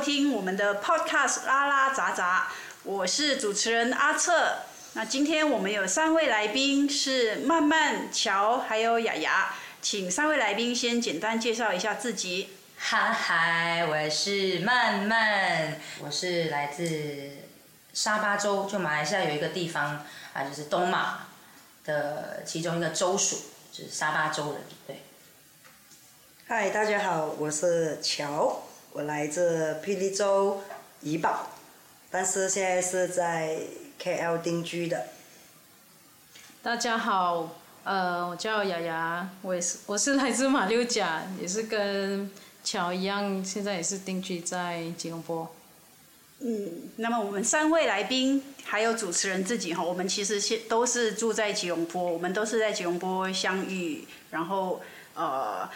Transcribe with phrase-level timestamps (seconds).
[0.00, 2.48] 听我们的 Podcast 拉拉杂杂，
[2.84, 4.60] 我是主持人阿策。
[4.94, 12.48] 那今天我们有三位来宾是曼曼、乔还有雅雅，请三位来宾先简单介绍一下自己。
[12.76, 17.32] 嗨嗨，我是曼曼，我是来自
[17.92, 21.26] 沙巴州，就马来西亚有一个地方啊，就是东马
[21.84, 23.36] 的其中一个州属，
[23.70, 25.02] 就是沙巴州人，对。
[26.48, 28.62] 嗨，大家好，我是乔，
[28.92, 30.60] 我来自霹雳州
[31.00, 31.48] 怡保，
[32.10, 33.56] 但是现在是在
[34.02, 35.06] KL 定居的。
[36.60, 42.28] 大家好，呃，我叫雅雅，我也是，我是来自马六甲，也是跟
[42.64, 45.48] 乔一样，现在也是定居在吉隆坡。
[46.40, 54.80] 嗯，那么我们三位来宾还有主持人自己哈，我们其实现都是住在吉隆坡，我们都是在吉隆坡相遇，然后
[55.14, 55.70] 呃。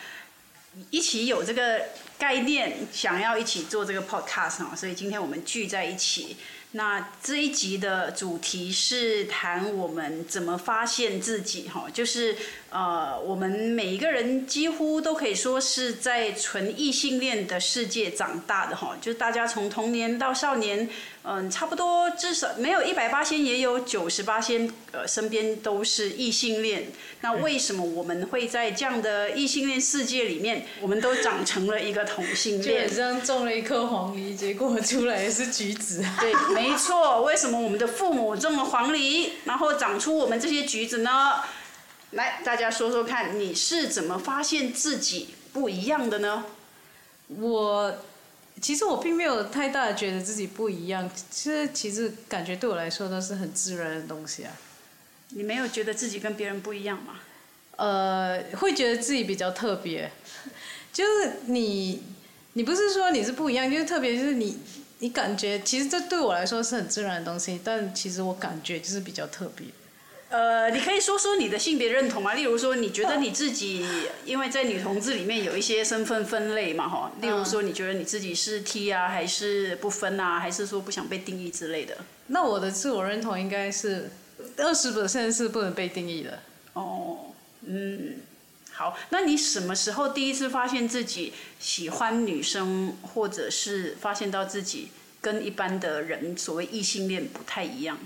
[0.91, 1.83] 一起有这个
[2.25, 6.39] 概念，想要一起做这个 podcast，所以今天我们聚在一起。
[6.71, 12.35] 那这一集的主题是谈我们怎么发现自己哈，就是
[12.75, 20.89] 呃，我们每一个人几乎都可以说是在纯异性恋的世界长大的哈，就是大家从童年到少年。
[21.27, 26.89] 嗯，差不多至少没有一百八仙，也有九十八仙，呃，身边都是异性恋。
[27.21, 32.87] 那为什么我们会在这样的异性恋世界里面，我们都长成了一个同性恋？
[32.87, 36.05] 就像种了一颗黄梨，结果出来是橘子。
[36.21, 37.23] 对，没错。
[37.23, 41.37] 为什么我们的父母种了黄梨，然后长出我们这些橘子呢？
[42.15, 46.47] 来，大家说说看，你是怎么发现自己不一样的呢？
[47.29, 47.97] 我。
[48.63, 54.53] 其实我并没有太大的觉得自己不一样，其实其实感觉对我来说都是很自然的东西啊。
[55.31, 57.15] 你没有觉得自己跟别人不一样吗？
[57.77, 60.09] 呃，会觉得自己比较特别，
[60.93, 62.05] 就是你，
[62.53, 64.57] 你不是说你是不一样，就是特别，就是你，
[65.01, 69.67] 你感觉其实这对我来说是很自然的东西，但其实我感觉就是比较特别。
[70.31, 72.35] 呃，你可以说说你的性别认同啊？
[72.35, 73.87] 例如说，你觉得你自己，
[74.25, 77.13] 因为在女同志里面有一些身份分类嘛，哈。
[77.21, 81.99] 例如说，你觉得你自己是 T 啊，还是不分啊，还是说不想被定义之类的？
[82.29, 84.11] 那我的自我认同应该是
[84.57, 86.41] 二十 percent 是不能被定义的。
[86.73, 87.27] 哦，
[87.67, 88.17] 嗯，
[88.73, 88.99] 好。
[89.11, 94.89] 那你什么时候第一次发现自己喜欢女生，或者是发现到自己
[95.21, 97.99] 跟一般的人所谓异性恋不太一样？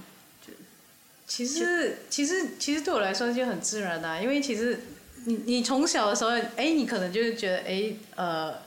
[1.29, 4.81] 其实，其实，其实对我来说就很自然的，因为其实
[5.27, 8.63] 你你从小的时候，哎，你可能就是觉得，哎，呃，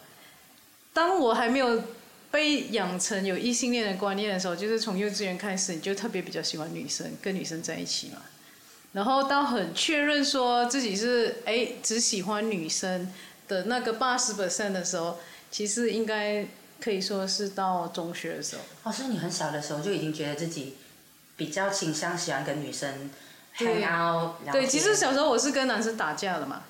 [0.94, 1.82] 当我还没有
[2.30, 8.22] 被养成有异性恋的观念的时候，就是从幼稚园开始，你就特别比较喜欢女生，跟女生在一起嘛。
[8.94, 13.12] 然后到很确认说自己是哎只喜欢女生
[13.48, 15.18] 的那个八十 percent 的时候，
[15.50, 16.46] 其实应该
[16.80, 18.62] 可以说是到中学的时候。
[18.84, 20.76] 哦，所以你很小的时候就已经觉得自己。
[21.42, 23.10] 比较倾向喜欢跟女生
[23.58, 26.62] hang out，对，其实小时候我是跟男生打架的嘛。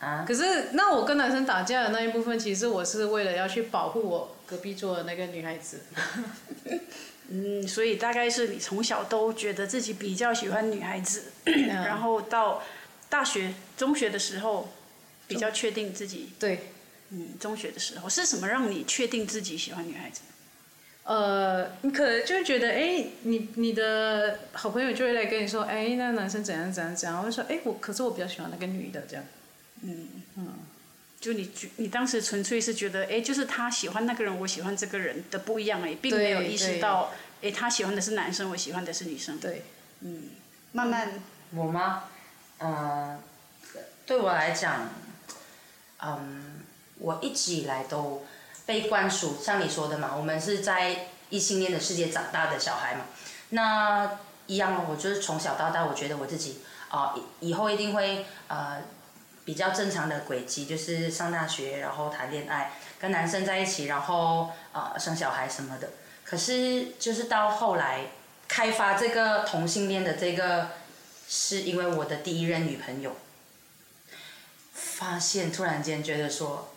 [0.00, 0.22] 啊。
[0.28, 5.80] 可是那我跟男生打架的那一部分，其实我是为了要去保护我隔壁桌的那个女孩子。
[7.30, 11.32] 嗯，所以大概是你从小都觉得自己比较喜欢女孩子，
[11.72, 12.62] 然后到
[13.08, 14.70] 大学、中学的时候
[15.26, 16.34] 比较确定自己。
[16.38, 16.72] 对。
[17.10, 20.20] 嗯，中学的时候是什么让你确定自己喜欢女孩子？
[21.08, 29.24] 呃，你可能就会觉得，哎，你你的好朋友就会来跟你说，哎，那男生怎样怎样怎样，我就说，哎，我可是我比较喜欢那个女的，这样。
[29.80, 30.48] 嗯嗯，
[31.18, 37.10] 就你你当时纯粹是觉得，哎，就是他喜欢那个人，我喜欢这个人的不一样，哎，并没有意识到，
[37.40, 39.38] 哎，他喜欢的是男生，我喜欢的是女生。
[39.38, 39.62] 对，
[40.00, 40.24] 嗯，
[40.72, 41.12] 慢慢。
[41.54, 42.04] 我吗？
[42.58, 43.18] 呃，
[44.04, 44.90] 对我来讲，
[46.02, 46.60] 嗯，
[46.98, 48.26] 我一直以来都。
[48.68, 53.06] 被灌输像你说的嘛，我们是在异性恋的世界长大的小孩嘛，
[53.48, 56.60] 那一样我就是从小到大，我觉得我自己
[56.90, 58.82] 啊，以后一定会呃
[59.46, 65.88] 比较正常的轨迹，就是上大学，然后谈恋爱，跟男生在一起，然后呃生小孩什么的。
[66.22, 68.08] 可是就是到后来
[68.48, 70.72] 开发这个同性恋的这个，
[71.26, 73.16] 是因为我的第一任女朋友，
[74.74, 76.68] 发现突然间觉得说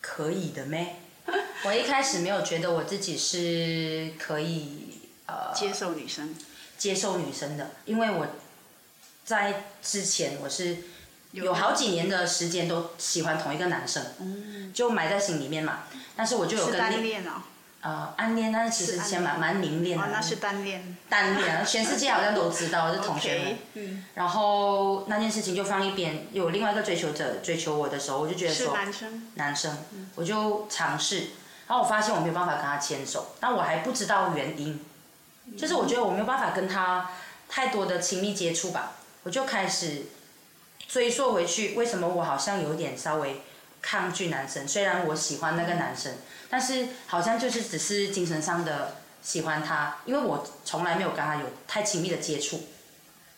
[0.00, 0.96] 可以的咩？
[1.64, 6.34] 我一开始没有觉得我自己是可以呃接受女生，
[6.76, 8.26] 接受女生的，因为我
[9.24, 10.78] 在之前我是
[11.32, 15.84] 有好几年的时间都喜欢同一个男生，就埋在心里面嘛。
[16.16, 17.42] 但是我就有跟单恋哦。
[17.80, 20.04] 呃，暗恋，但是其实先蛮蛮明恋的。
[20.04, 20.96] 哦，那是单恋。
[21.08, 23.58] 单恋， 全世界好像都知道是同学们。
[23.74, 24.04] 嗯。
[24.14, 28.74] 然后那件事情就放一边，有另外一个追求者追求我的时候，我就觉得说。
[28.74, 29.30] 男生。
[29.36, 29.78] 男生，
[30.16, 31.28] 我就尝试。
[31.68, 34.80] 然后我发现我没有办法跟他牵手，但我还不知道原因，
[35.56, 37.10] 就是我觉得我没有办法跟他
[37.46, 38.92] 太多的亲密接触吧，
[39.22, 40.06] 我就开始
[40.88, 43.42] 追溯回去，为什么我好像有点稍微
[43.80, 46.12] 抗拒男生，虽然我喜欢那个男生，
[46.50, 52.64] 但是好像就是只是精神上的喜欢他，因为我从来没有跟他有太亲密的接触，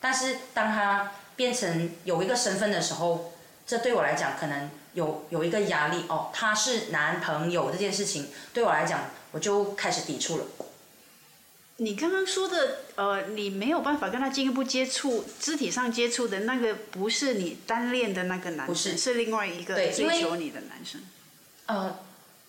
[0.01, 3.33] 但是当他变成有一个身份的时候，
[3.67, 9.01] 这对我来讲可能有有一个压力哦，他是男朋友这件事情对我来讲，
[9.33, 10.45] 我就开始抵触了。
[11.83, 21.01] 你刚刚说的，呃，你没有办法跟他进一步接触，肢体上接触的那个，不是你单恋的那个男生，不是是另外一个追求你的男生。
[21.65, 21.99] 呃，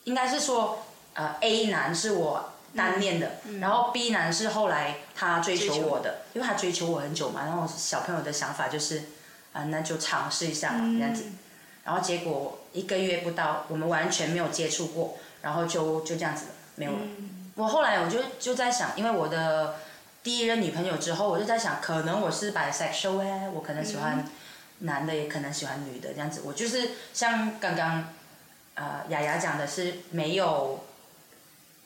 [0.03, 9.03] 应该是说，呃，A 男是我单恋的，然后 B 男是后来他追求我的，因为他追求我很久嘛，然后小朋友的想法就是，
[9.53, 11.23] 啊、那就尝试一下吧，这样子。
[11.85, 16.97] 然后结果一个月不到，我们完全没有接触过，然后就就这样子了，没有了。
[17.61, 19.75] 我后来我就就在想，因为我的
[20.23, 24.27] 第一任女朋友之后，我就在想，可能我是 bisexual 哎，我可能喜欢
[24.79, 26.41] 男的，也可能喜欢女的，这样子。
[26.43, 28.09] 我就是像刚刚
[28.73, 30.83] 呃雅雅讲的是没有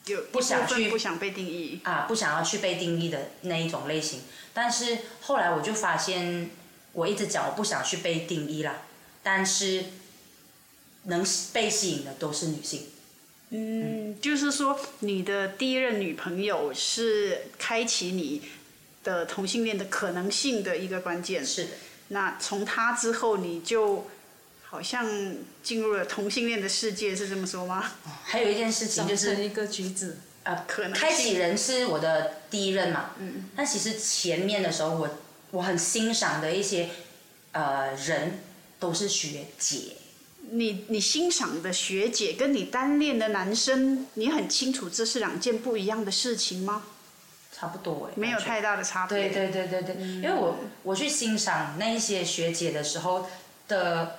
[0.06, 1.82] 有不想去不想被定义。
[1.84, 4.22] 啊不想要去被定义的那一种类型，
[4.54, 6.52] 但是后来我就发现，
[6.94, 8.78] 我一直讲我不想去被定义啦，
[9.22, 9.84] 但是
[11.04, 12.88] 能被吸引的都是女性。
[13.56, 18.42] 嗯，就是说你的第一任女朋友是开启你
[19.04, 21.46] 的同性恋的可能性的一个关键。
[21.46, 21.70] 是的，
[22.10, 24.08] 那从她之后，你就
[24.64, 27.94] 好像进入了同性恋的世界，是这么说吗？
[28.24, 30.18] 还有一件事情就是成一个橘子。
[30.44, 35.10] 呃，可能开启人是我的第一任嘛，嗯，但其实前面的时候我
[35.50, 36.90] 我很欣赏的一些
[37.52, 38.44] 呃人
[38.80, 39.94] 都是学姐，
[40.52, 46.84] 你你欣赏的学姐跟你单恋的男生，你很清楚这是两件不一样的事情吗？
[47.58, 49.30] 差不多哎，没有太大的差别。
[49.30, 53.28] 对对对对对，因为我我去欣赏那一些学姐的时候
[53.70, 54.18] 的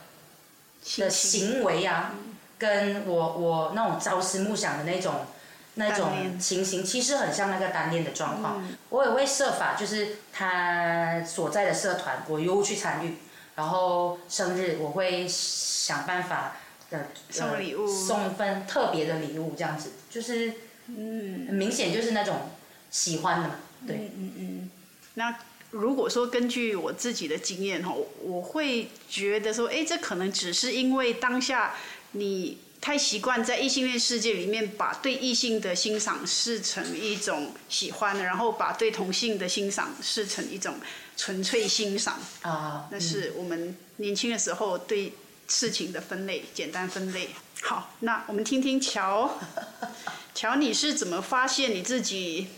[0.97, 2.15] 的行为啊，
[2.57, 5.27] 跟我我那种朝思暮想的那种
[5.75, 8.67] 那种情形，其实很像那个单恋的状况。
[8.89, 13.19] 我也会设法，就是他所在的社团，我又去参与，
[13.57, 16.57] 然后生日我会想办法
[16.91, 20.53] 的送礼物送份特别的礼物，这样子就是
[20.87, 22.51] 嗯，很明显就是那种
[22.91, 23.57] 喜欢的嘛，
[23.87, 24.71] 对嗯嗯。
[25.15, 25.37] 那
[25.71, 27.93] 如果说根据我自己的经验哈，
[28.23, 31.75] 我会觉得说，哎，这可能只是因为当下
[32.13, 40.77] 你太习惯在异性恋世界里面，把对异性的欣赏视成一种喜欢，然后把对同性的欣赏视成一种
[41.17, 42.19] 纯粹欣赏。
[42.43, 45.13] 啊，那是我们年轻的时候对
[45.49, 47.31] 事情的分类，简单分类。
[47.63, 49.39] 好，那我们听听乔，
[50.35, 52.49] 乔，你是怎么发现你自己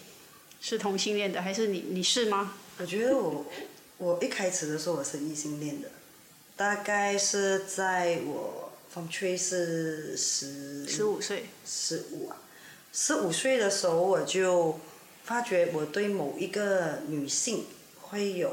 [0.61, 2.55] 是同性恋的，还是你你是吗？
[2.79, 3.47] 我觉得我
[3.99, 5.91] 我一开始的时候我是异性恋的，
[6.57, 12.37] 大概是在我 Form Three 是十十五岁，十五啊，
[12.93, 14.81] 十五岁的时候我就
[15.25, 17.67] 发觉我对某一个女性
[18.11, 18.51] 会有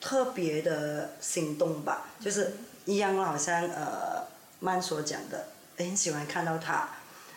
[0.00, 4.24] 特别的心动吧，就是一样好像呃
[4.60, 5.46] 曼所讲的，
[5.76, 6.88] 很喜欢看到他，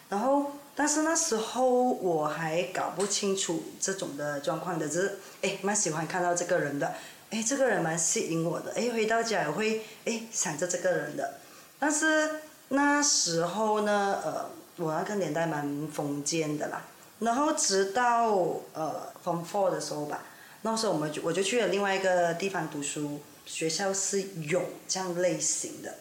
[0.09, 6.95] 然后但是那时候我还搞不清楚这种的状况的，只是诶蛮喜欢看到这个人的，
[7.31, 11.35] 诶这个人蛮吸引我的，诶回到家也会诶想着这个人的，
[11.79, 16.81] 但是那时候呢，呃，我那个年代蛮封建的啦。
[17.19, 18.33] 然后直到
[18.73, 20.23] 呃 Form Four 的时候吧，
[20.63, 25.95] 那时候我们就我就去了另外一个地方读书，学校是有这样类型的。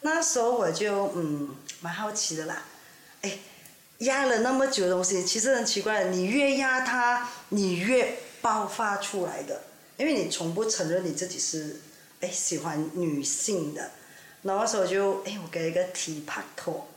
[0.00, 2.64] 那时候我就嗯蛮好奇的啦，
[3.22, 3.38] 哎，
[3.98, 9.62] 压了那么久的东西，其实很奇怪，你越压它，你越爆发出来的，
[9.96, 11.80] 因为你从不承认你自己是
[12.20, 13.90] 哎喜欢女性的。
[14.42, 16.88] 然后那时候就哎，我给一个提帕托，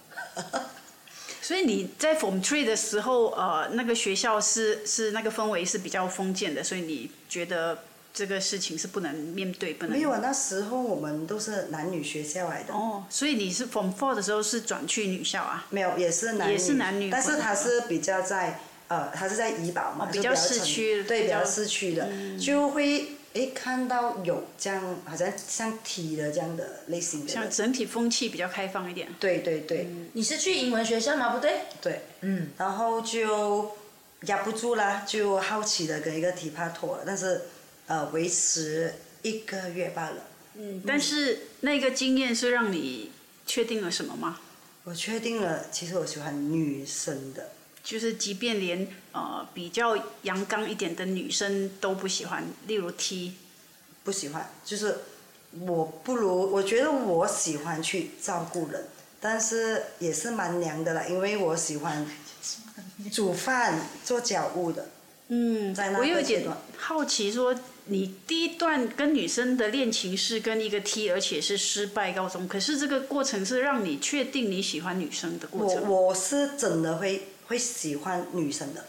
[1.51, 7.79] 所以你在 Form Three 的时候，呃，那个学校是是那个氛围是比较封建的，所以你觉得
[8.13, 12.73] 这个事情是不能面对，不能没有啊，那时候我们都是男女学校来的。
[12.73, 15.65] 哦，所以你是 Form Four 的时候是转去女校啊？
[15.71, 29.07] 没有，也是男女，也是男女但是他是比较在呃，他是在怡保嘛，哦比较市区对，比较嗯比较市区的，就会诶看到有这样好像像 T 的这样的类型的像，整体风气比较开放一点。
[29.19, 31.29] 对对对、你是去英文学校吗？
[31.29, 33.71] 不对，对，嗯，然后就
[34.23, 37.43] 压不住啦，就好奇的跟一个提帕妥了，但是
[37.87, 40.27] 呃维持一个月罢了。
[40.55, 43.11] 嗯，但是那个经验是让你
[43.45, 44.39] 确定了什么吗？
[44.83, 47.51] 我确定了，其实我喜欢女生的。
[47.83, 53.33] 就是即便连呃比较阳刚一点的女生都不喜欢，例如 T，
[54.03, 54.99] 不喜欢，就是
[55.59, 58.85] 我不如，我觉得我喜欢去照顾人，
[59.19, 62.05] 但是也是蛮娘的啦，因为我喜欢
[63.11, 64.89] 煮饭、做家务的。
[65.33, 66.45] 嗯在那我有点
[66.77, 67.55] 好奇说。
[67.85, 72.47] 你第一段跟女生的恋情是跟一个 T，而且是失败告终。
[72.47, 75.89] 可是这个过程是让你确定你喜欢女生的过我程。
[75.89, 78.85] 我是真的会会喜欢女生的，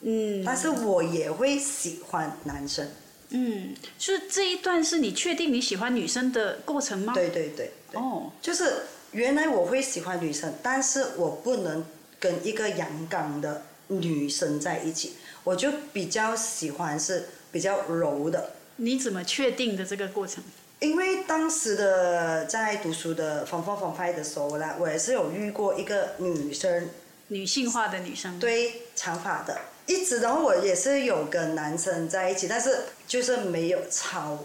[0.00, 2.88] 嗯，但是我也会喜欢男生。
[3.30, 7.12] 嗯，就是这一段是你确定你喜欢女生的过程吗？。
[7.12, 11.84] 对对对对，哦，就是原来我会喜欢女生，但是我不能
[12.20, 18.52] 跟一个阳刚的女生在一起，我就比较喜欢是比较柔的。
[18.76, 20.44] 你怎么确定的这个过程？
[20.78, 26.90] 因为当时的在读书的 Form Four Form Five 的时候啦，我也是有遇过一个女生，
[27.28, 28.38] 女性化的女生。。
[28.38, 34.38] 对长发的，一直然后我也是有跟男生在一起，但是就是没有超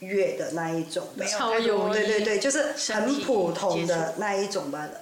[0.00, 5.00] 越的那一种的，没有超太多友谊对对对，就是很普通的那一种罢了，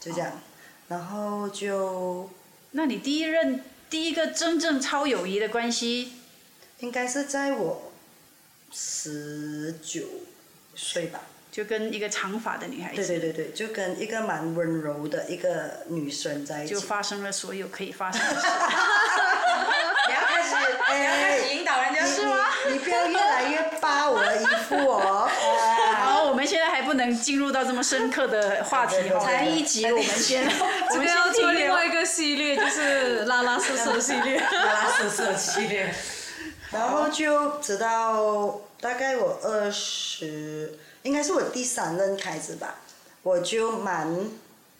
[0.00, 0.40] 就这样，
[0.88, 2.28] 然后就
[2.72, 6.12] 那你第一任第一个真正超友谊的关系，
[6.80, 7.92] 应该是在我
[8.72, 10.02] 十九
[10.74, 11.22] 岁吧。
[11.50, 16.74] 就跟一个长发的女孩子，对对对对，就跟一个蛮温柔的一个女生在一起。
[16.74, 18.46] 就发生了所有可以发生的事。
[20.08, 20.54] 你要开始，
[20.94, 22.46] 你要开始引导人家是吗？
[22.68, 25.28] 你不要越来越扒我的衣服哦。
[25.98, 30.44] 好，我们现在还不能进入到这么深刻的话题哈，对对对才一集，我们先，
[30.90, 34.38] 我们这个要做另外一个系列，就是拉拉色色系列。
[34.40, 35.92] 拉拉色色系列。
[36.70, 42.76] 然后就直到大概我二十，应该是我第三任开始吧，
[43.22, 44.30] 我就蛮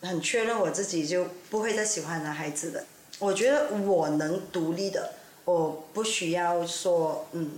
[0.02, 2.84] 很确认我自己就不会再喜欢男孩子的。
[3.18, 5.12] 我觉得我能独立的，
[5.44, 7.50] 我不需要说嗯，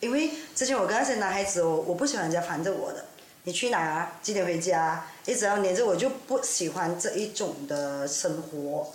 [0.00, 3.04] 因为之前我跟那些男孩子，我我不喜欢人家烦着我的。
[3.46, 4.10] 你去哪？
[4.22, 5.06] 几点回家？
[5.26, 8.90] 一直要黏着我，就不喜欢这一种的生活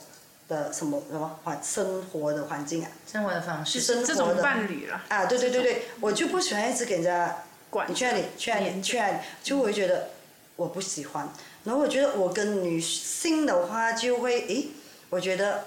[0.48, 2.90] 的什么什么环生活的环境啊。
[3.10, 3.80] 生活的方式。
[3.80, 10.10] 生活的这种伴侣了，啊，对对对对，我就不喜欢一直给人家管你去哪里去哪里去哪里，就我会觉得
[10.56, 11.30] 我不喜欢。
[11.64, 14.68] 然后我觉得我跟女性的话就会，诶，
[15.10, 15.66] 我觉得，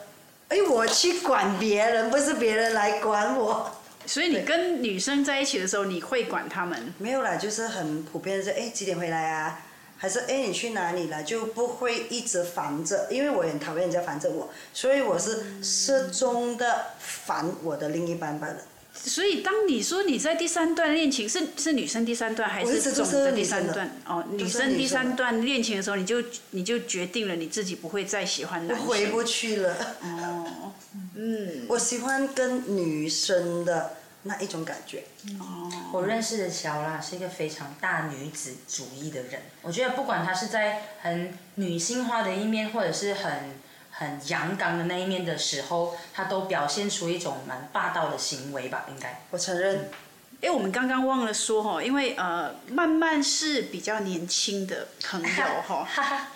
[0.49, 3.71] 诶，我去管别人，不是别人来管我。
[4.05, 9.61] 所以你跟女生在一起的时候，你会管他们，没有啦，就是很普遍的是，诶，几点回来啊？
[9.97, 11.23] 还是诶，你去哪里了？
[11.23, 18.57] 就不会一直烦着，因为我也很讨厌人家烦着我，所以我是适中的烦我的另一半罢了。
[18.95, 23.91] 所以当你说你在第三段恋情是是女生第三段还是总的第女生的三段？
[24.07, 28.87] 哦，女生第三段恋情的时候，你就你就决定了你自己不会再喜欢男生。
[28.87, 29.75] 回不去了。
[30.03, 30.73] 哦，
[31.17, 35.05] 嗯，我喜欢跟女生的那一种感觉。
[35.41, 39.43] 哦我认识的乔拉是一个非常大女子主义的人。
[39.63, 43.33] 我觉得不管她是在很女性化的一面，或者是很
[43.93, 49.23] 很阳刚的那一面的时候，他都表现出一种蛮霸道的行为吧，应该。
[49.31, 49.91] 我承认，
[50.41, 55.87] 哎，我们刚刚忘了说哈，因为呃，曼曼是比较年轻的朋友 哈，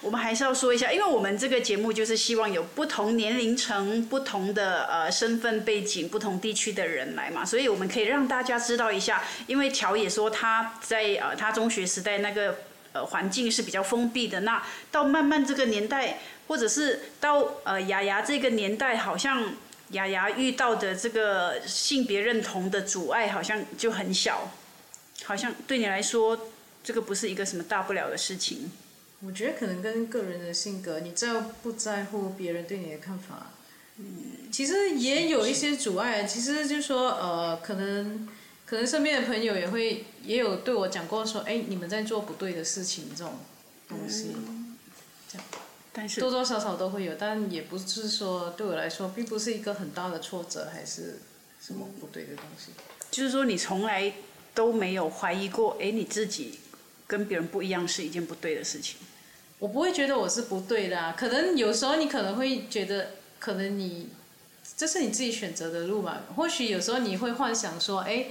[0.02, 9.24] 我们还是要说一下，因为我们这个节目就是希望有不同年龄层、不同的呃身份背景、不同地区的人来嘛，所以我们可以让大家知道一下。
[9.48, 12.58] 因为乔也说他在呃他中学时代那个
[12.92, 19.54] 呃环境是比较封闭的，那到慢慢这个年代，或者是到呃雅雅这个年代，好像。
[19.92, 24.50] 雅雅遇到的这个性别认同的阻碍好像就很小，
[25.22, 26.48] 好像对你来说，
[26.82, 28.72] 这个不是一个什么大不了的事情。
[29.20, 33.52] 我觉得可能跟个人的性格，你在不在乎别人对你的看法，
[33.98, 36.24] 嗯，其实也有一些阻碍。
[36.24, 38.28] 其实就说呃，可能
[38.64, 43.34] 可能身边的朋友也会也有对我讲过说，哎，你们在做不对的事情这种
[43.88, 44.32] 东西，
[45.30, 45.46] 这样
[45.98, 51.20] 但是多多少少都会有，但也不是说对我来说，并不是一个很大的挫折，还是
[51.58, 52.72] 什么不对的东西。
[53.10, 54.12] 就是说，你从来
[54.54, 56.60] 都没有怀疑过，哎，你自己
[57.06, 58.98] 跟别人不一样是一件不对的事情。
[59.58, 64.10] 我不会觉得我是不对的、啊，可能有时候你可能会觉得，可能你
[64.76, 66.24] 这是你自己选择的路嘛。
[66.36, 68.26] 或许有时候你会幻想说，哎，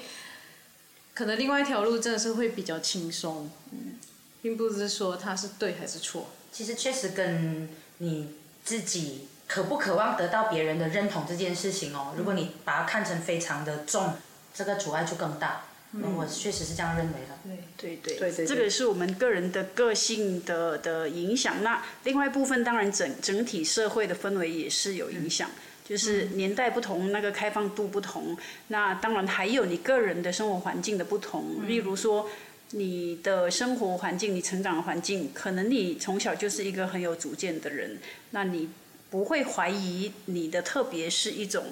[1.16, 3.98] 可能另外一条路真的是会比较轻松，嗯，
[4.44, 6.28] 并不是说它是对还是错。
[6.56, 8.30] 其实确实跟你
[8.64, 14.14] 自己渴不渴望得到别人的认同这件事情哦，如果你把它看成非常的重，
[14.54, 15.66] 这个阻碍就更大。
[15.92, 17.38] 嗯，我确实是这样认为的。
[17.44, 21.62] 对，对对对对对这个是我们个人的个性的的影响。
[21.62, 25.50] 那另外一部分，当然整整体社会的氛围也是有影响，
[25.84, 28.38] 就是年代不同，那个开放度不同。
[28.70, 32.30] 那当然还有你个人的生活环境的不同，例如说。
[32.78, 37.98] 你的生活环境，你成长的环境，可能你从小就是一个很有主见的人，
[38.32, 38.68] 那你
[39.10, 41.68] 不会怀疑你的特别是一种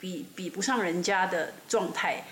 [0.00, 2.24] 比比不上人家的状态。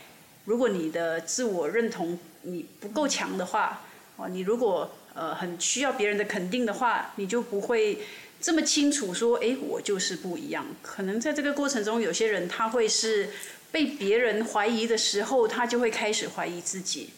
[0.45, 3.85] 如果你的自我认同你不够强的话，
[4.16, 8.00] 哦，你如果呃很需要别人的肯定的话，你就不会
[8.40, 10.66] 这么清楚说，哎，我就是不一样。
[10.83, 13.30] 可能在这个过程中，有些人他会是
[13.71, 17.11] 被别人怀疑的时候，他就会开始怀疑自己。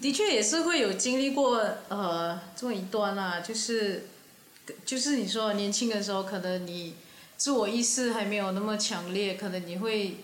[0.00, 4.06] 的确也是会有经历过呃这么一段啦、就是
[4.84, 6.94] 就是你说年轻的时候，可能你
[7.36, 10.16] 自我意识还没有那么强烈，可能你会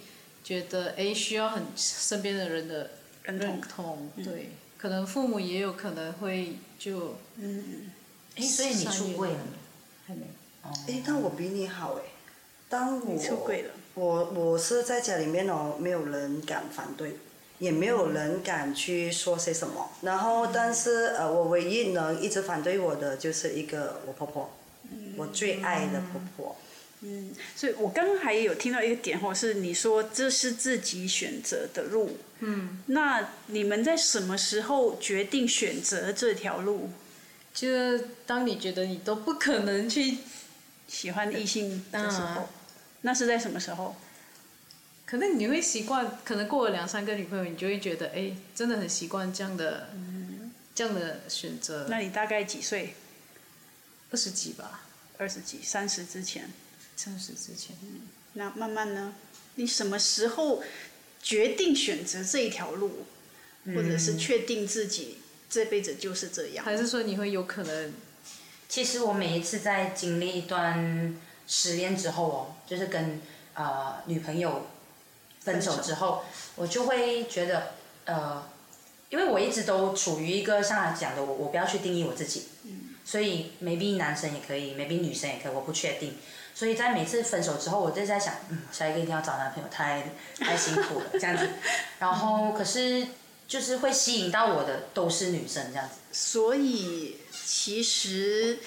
[0.45, 2.91] 觉得哎需要很身边的人的
[3.23, 7.91] 认认同同，对，可能父母也有可能会就嗯。
[8.37, 9.43] 哎，所以你出轨了没？
[10.07, 10.27] 还没。
[10.87, 12.03] 哎，那我比你好哎。
[12.69, 13.71] 当我出轨了。
[13.95, 17.17] 我我是在家里面哦，没有人敢反对，
[17.59, 19.91] 也没有人敢去说些什么。
[20.03, 24.51] 然后，但是呃，我唯一能一直反对我的就是一个我婆婆，
[25.17, 26.57] 我最爱的婆婆。
[27.01, 32.19] 嗯，所以我刚刚还有听到一个点或，是你说这是自己选择的路。
[32.41, 32.83] 嗯。
[32.87, 36.91] 那你们在什么时候决定选择这条路？
[37.55, 40.19] 就是当你觉得你都不可能去，
[40.87, 42.47] 喜欢异性的时候，嗯
[43.03, 43.95] 那是在什么时候？
[45.09, 49.89] 可能你会习惯，可能过了两三个女朋友，你就会觉得，哎，真的很习惯这样的，
[50.75, 51.87] 这样的选择。
[51.89, 52.95] 那你大概几岁？
[54.11, 54.83] 二十几吧，
[55.17, 56.51] 二十几、三十之前。
[56.95, 57.75] 三十之前。
[58.35, 59.15] 那慢慢呢？
[59.55, 60.63] 你什么时候
[61.23, 63.07] 决定选择这一条路，
[63.65, 65.19] 或者是确定自己
[65.49, 66.63] 这辈子就是这样？
[66.63, 67.95] 还是说你会有可能，
[68.69, 71.17] 其实我每一次在经历一段
[71.47, 73.23] 失恋之后哦，就是跟
[73.55, 74.67] 呃女朋友
[75.41, 76.25] 分手之后，
[76.57, 77.75] 我就会觉得
[78.05, 78.43] 呃，
[79.11, 82.49] 因为我一直都处于一个像他讲的，我我不要去定义我自己，
[83.05, 86.17] 所以 maybe 男生也可以，maybe 女生也可以，我不确定。
[86.55, 91.49] 所以在每次分手之后，我就在想，嗯，下一个一定要找男朋友，太太辛苦了这样子。
[92.01, 93.07] 然后可是
[93.47, 95.95] 就是会吸引到我的都是女生这样子。
[96.11, 98.59] 所以其实，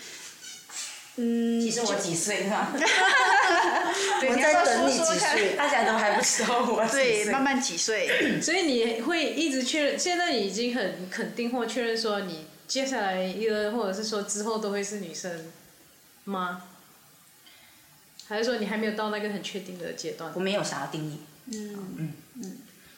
[1.24, 2.68] 嗯，其实我几岁呢？
[2.74, 5.56] 我们在等你几岁？
[5.56, 8.10] 大家都还不知道我几对，慢慢几岁？
[8.42, 15.52] 所以你会一直确认，现在已经很肯定或确认说你接下来一个或者是说之后都会是女生
[16.24, 16.64] 吗？
[18.28, 20.40] 还是说你还没有到那个很确定的阶段我？
[20.40, 21.20] 没有想要定义，
[21.54, 22.14] 嗯，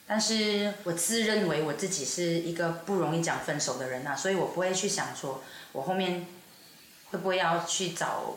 [0.08, 6.28] 但是我自认为我自己是一个不容易讲分手的人呐、所以我不会去想说我后面
[7.14, 8.36] 会不会要去找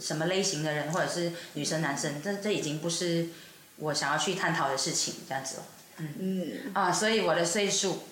[0.00, 3.28] 什么类型的人，或者是女生男生，这这已经不是
[3.76, 5.62] 我想要去探讨的事情，这样子哦。
[5.98, 8.04] 嗯，啊，所以我的岁数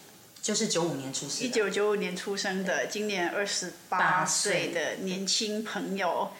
[0.42, 1.46] 就是九五年出生。
[1.46, 6.30] 一九九五年出生的，今年二十八八岁岁的年轻朋友。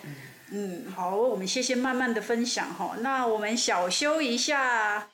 [0.51, 2.97] 嗯，好，我们谢谢慢慢的分享哈。
[3.01, 5.09] 那我们小休一下。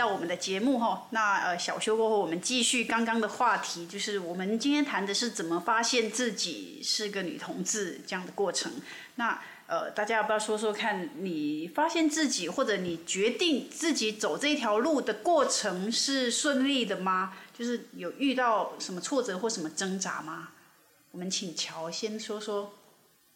[0.00, 1.06] 到我们的节目哈。
[1.10, 8.72] 那呃，小休过后，我们继续刚刚的话题，就是我们今天谈的是怎么发现自己是个女同志这样的过程。
[9.16, 17.34] 那呃，大家要不要说说看，你发现自己或者你决定自己走这条路的过程是顺利的吗？
[17.56, 20.48] 就是有遇到什么挫折或什么挣扎吗？
[21.12, 22.72] 我们请乔先说说。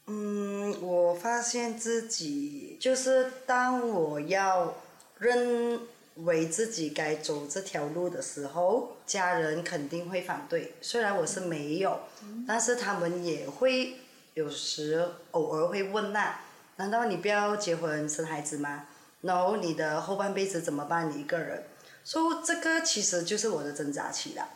[0.06, 4.74] 嗯，我发现自己就是当我要
[5.18, 5.80] 认
[6.16, 10.74] 为自己该走这条路的时候，家人肯定会反对。
[10.80, 12.00] 虽然我是没有，
[12.46, 13.96] 但是他们也会
[14.34, 16.40] 有时偶尔会问那，
[16.76, 18.86] 难道你不要结婚生孩子吗？
[19.22, 21.10] 然后你的后半辈子怎么办？
[21.10, 21.64] 你一个人，
[22.04, 24.48] 所以这个其实就是我的挣扎期了。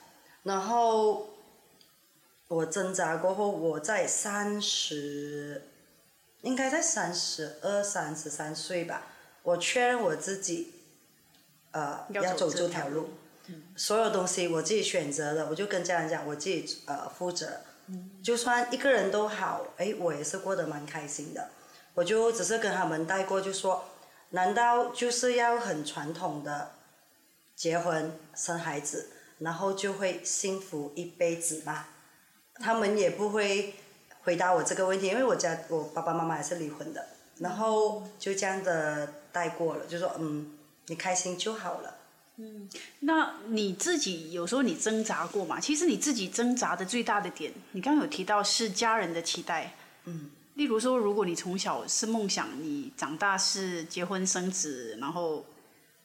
[0.42, 1.30] 然后
[2.46, 5.62] 我挣扎过后，我在三十，
[6.42, 9.06] 应该在三十二、三十三岁吧，
[9.42, 10.74] 我确认我自己，
[11.72, 13.10] 呃，要要走走这条路。
[13.76, 17.60] 所有东西我自己选择的，我就跟家人讲，我自己呃负责。
[18.22, 21.48] 就算一个人都好，哎，我也是过得蛮开心的。
[21.94, 23.84] 我就只是跟他们带过，就说，
[24.30, 26.72] 难道就是要很传统的
[27.56, 31.86] 结婚生孩子，然后就会幸福一辈子吗。
[32.56, 33.74] 他们也不会
[34.22, 37.06] 回答我这个问题，因为我家我爸爸妈妈也是离婚的，
[37.38, 40.57] 然后就这样的带过了，就说嗯，
[40.88, 41.94] 你开心就好了。
[42.36, 42.68] 嗯
[43.00, 45.58] 那你自己有时候你挣扎过吗？
[45.58, 49.74] 其实你自己挣扎的最大的点，你刚刚有提到是家人的期待。
[50.04, 50.30] 嗯。
[50.54, 55.44] 例如说，如果你从小是梦想，你长大是结婚生子，然后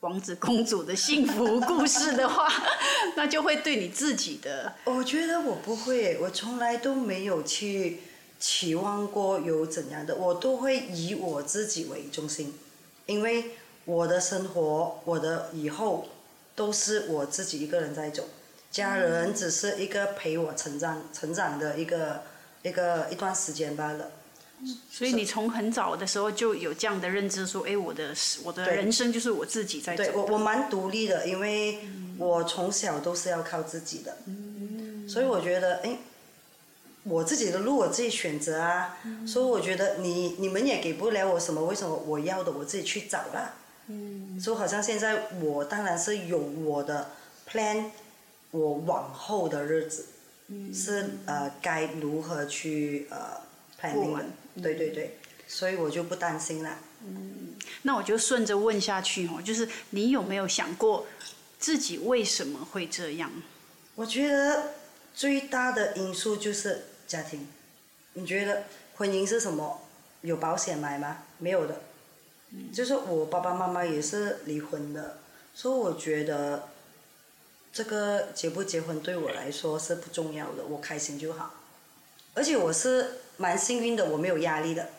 [0.02, 2.48] 王子公主的幸福故事的话，
[3.18, 8.02] 那就会对你自己的我觉得我不会，我从来都没有去
[8.40, 12.54] 期望过有怎样的，我都会以我自己为中心，
[13.08, 16.08] 因为我的生活，我的以后
[16.56, 18.24] 都是我自己一个人在走，
[18.72, 22.24] 家人只是一个陪我成长、成长的一个
[22.62, 24.12] 一个一段时间罢了。
[24.90, 28.16] 所以你从很早的时候就有这样的认知，说，哎，我的
[28.46, 30.04] 我的人生就是我自己在走。
[30.04, 30.26] 对我。
[30.28, 31.80] 我蛮独立的，因为
[32.18, 34.16] 我从小都是要靠自己的，
[35.10, 35.98] 所以我觉得哎，
[37.04, 43.56] 我自己的路我自己选择啊，所以我觉得你你们也给不了我什么，为什么我要的我自己去找啦？
[44.40, 47.12] 所以好像现在我当然是有我的
[47.50, 47.92] plan，
[48.52, 50.08] 我往后的日子
[50.74, 53.42] 是呃该如何去呃
[53.80, 54.26] planning 的，
[54.62, 55.18] 对对对，
[55.48, 56.78] 所以我就不担心啦。
[57.82, 61.06] 那我就顺着问下去哦，就是你有没有想过
[61.60, 63.30] 自己为什么会这样？
[63.96, 64.72] 我觉得
[65.14, 67.48] 最大的因素就是家庭。
[68.14, 68.64] 你觉得
[68.96, 69.82] 婚姻是什么？
[70.22, 71.24] 有保险买吗？
[71.40, 71.82] 没有的。
[72.72, 75.20] 就是我爸爸妈妈也是离婚的，
[75.54, 76.70] 所以我觉得
[77.72, 81.54] 这个结不结婚对我来说是不重要的，我开心就好。
[82.36, 84.90] 而且我是蛮幸运的，我没有压力的。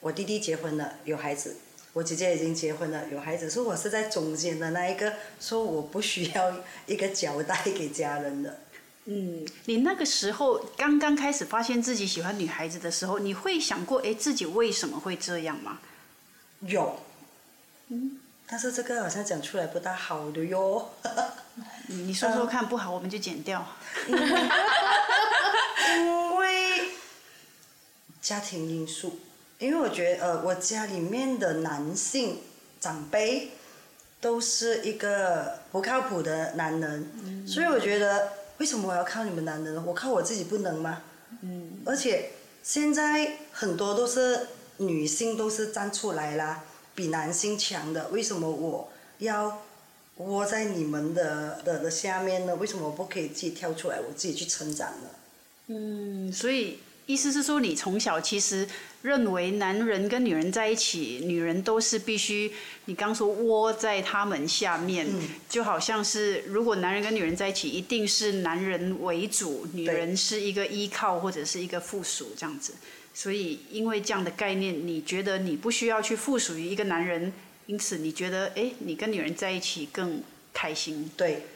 [0.00, 1.52] 我弟弟结婚了，有孩子；
[1.92, 6.54] 我姐姐已经结婚了，有孩子，所以我是在中间的那一个，说我不需要
[6.86, 8.58] 一个交代给家人的。
[9.06, 15.80] 嗯，你那个时候刚刚开始发现自己喜欢女孩子的时候，你会想过，哎，自己为什么会这样吗？
[16.60, 17.00] 有，
[17.88, 18.18] 嗯
[18.50, 20.88] 但是这个好像讲出来不大好的哟。
[21.88, 23.62] 你 你说说看，不好我们就剪掉。
[24.08, 24.16] 因
[26.36, 26.88] 为
[28.22, 29.20] 家庭因素，
[29.58, 32.40] 因为我觉得呃，我家里面的男性
[32.80, 33.50] 长辈
[34.18, 39.84] 都是一个不靠谱的男人，所以我觉得为什么我要靠你们男人呢？
[39.86, 41.02] 我靠我自己不能吗？
[41.42, 41.82] 嗯。
[41.84, 42.30] 而且
[42.62, 46.64] 现在很多都是女性都是站出来啦，
[46.94, 49.62] 比男性强的，为什么我要？
[50.20, 52.56] 窝在你们的的的下面呢？
[52.56, 55.10] 为什么我不可以自己跳出来，我自己去成长呢？
[55.68, 58.66] 嗯，所以意思是说，你从小其实
[59.02, 62.52] 认为男人跟女人在一起，女人都是必须，
[62.86, 65.06] 你刚说窝在他们下面，
[65.48, 72.72] 就好像是如果男人跟女人在一起，一定是男人为主，女人是一个依靠或者是一个附属这样子。
[73.18, 77.32] 所以因为这样的概念，你觉得你不需要去附属于一个男人，
[77.66, 80.22] 因此你觉得哎，你跟女人在一起更
[80.54, 81.10] 开心。
[81.16, 81.46] 对，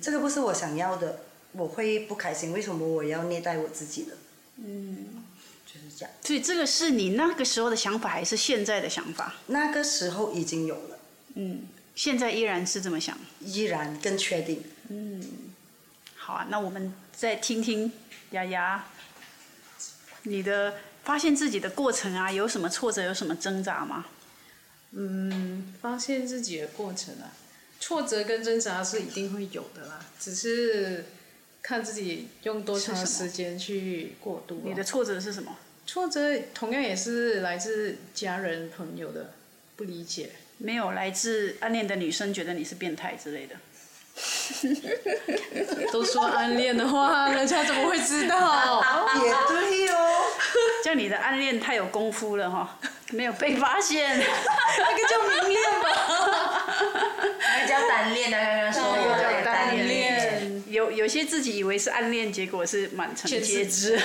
[0.00, 2.52] 这个不是我想要的，我会不开心。
[2.52, 4.12] 为什么我要虐待我自己呢？
[4.58, 5.24] 嗯，
[5.66, 6.14] 就是这样。
[6.22, 9.34] 所以这个是你那个时候的想法，还是现在的想法？
[9.48, 10.98] 那个时候已经有了，
[11.34, 11.62] 嗯，
[11.96, 13.18] 现在依然是这么想。
[13.40, 14.62] 依然更确定。
[14.90, 15.20] 嗯
[16.14, 17.90] 好啊，那我们再听听
[18.30, 18.86] 雅雅，
[20.22, 20.74] 你的
[21.08, 24.04] 发现自己的过程啊，有什么挫折，有什么挣扎吗？
[24.92, 27.32] 嗯，发现自己的过程啊，
[27.80, 31.06] 挫折跟挣扎是一定会有的啦，只是
[31.62, 34.62] 看自己用多长时间去过渡咯。
[34.66, 35.56] 你的挫折是什么？
[35.86, 39.32] 挫折同样也是来自家人朋友的
[39.76, 40.32] 不理解。
[40.58, 43.56] 没有来自暗恋的女生觉得你是变态之类的。
[45.92, 48.82] 都说暗恋的话，人家怎么会知道？
[49.24, 50.17] 也对哦，
[50.84, 52.78] 这样你的暗恋太有功夫了哈，
[53.10, 54.16] 没有被发现。
[54.18, 54.28] 那个
[55.08, 56.66] 叫明恋吧。
[57.40, 60.62] 那个叫单恋啊，刚刚说哦的叫单恋。
[60.68, 63.98] 有有些自己以为是暗恋，结果是满城皆知。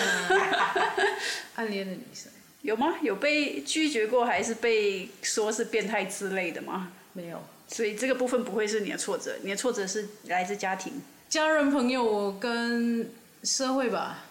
[1.56, 2.96] 暗恋的女生有吗？
[3.02, 6.92] 有被拒绝过，还是被说是变态之类的吗？
[7.14, 7.44] 没有。
[7.68, 13.12] 所以这个部分不会是你的挫折，你的挫折是来自家庭、家人、朋友跟
[13.44, 14.24] 社会吧，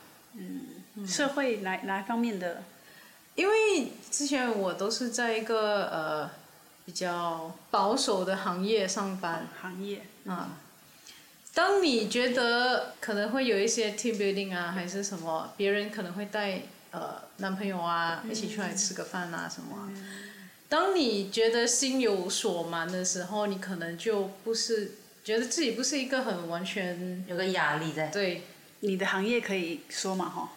[1.07, 2.63] 社会哪哪方面的？
[3.35, 6.31] 因为之前我都是在一个呃
[6.85, 10.03] 比较保守的行业上班行业？
[10.27, 10.59] 啊。
[11.55, 19.93] 当你觉得可能会有一些 team building 啊，还是什么，别人可能会带呃男朋友啊一起出来吃个饭啊什么啊
[20.69, 28.07] 当你觉得心有所瞒的时候，你可能就不是觉得自己不是一个很完全有个压力在。
[28.07, 28.45] 对
[28.81, 30.53] 你的行业可以说嘛哈？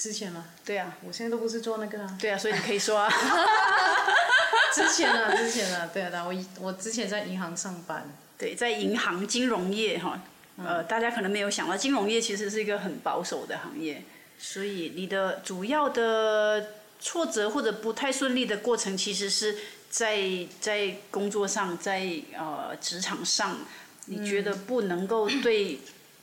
[0.00, 3.06] 之前嘛，对啊，我现在都不是做那个啊，对啊，所以你可以说啊。
[4.72, 6.34] 之前啊，之前啊，对啊，对啊我
[6.68, 8.08] 我之前在银行上班，
[8.38, 10.22] 对，在银行金融业哈，
[10.56, 14.02] 呃，大家可能没有想到，金融业其实是一个很保守的行业，
[14.38, 19.58] 所以你的主要的挫折或者不太顺利的过程，其实是
[19.90, 20.18] 在
[20.60, 22.08] 在工作上，在
[22.38, 23.58] 呃职场上，
[24.06, 25.80] 你觉得不能够对、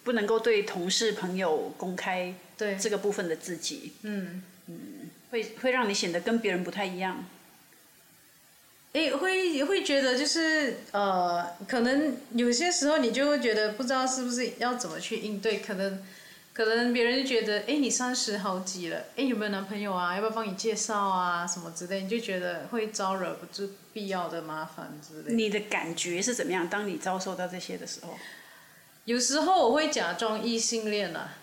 [0.08, 7.26] 不能够对同事朋友公开对，这个部分的自己，嗯嗯，会会让你显得跟别人不太一样。
[8.94, 16.02] 诶，会会觉得就是呃，可能有些时候你就会觉得不知道是不是要怎么去应对，可能
[16.54, 20.16] 可能别人就觉得，诶，你三十好几了，诶，有没有男朋友啊？
[20.16, 21.46] 要不要帮你介绍啊？
[21.46, 25.34] 什么之类，你就觉得会招惹不住必要的麻烦之类的。
[25.36, 26.68] 你的感觉是怎么样？
[26.68, 28.18] 当你遭受到这些的时候，
[29.08, 31.34] 有时候我会假装异性恋啊，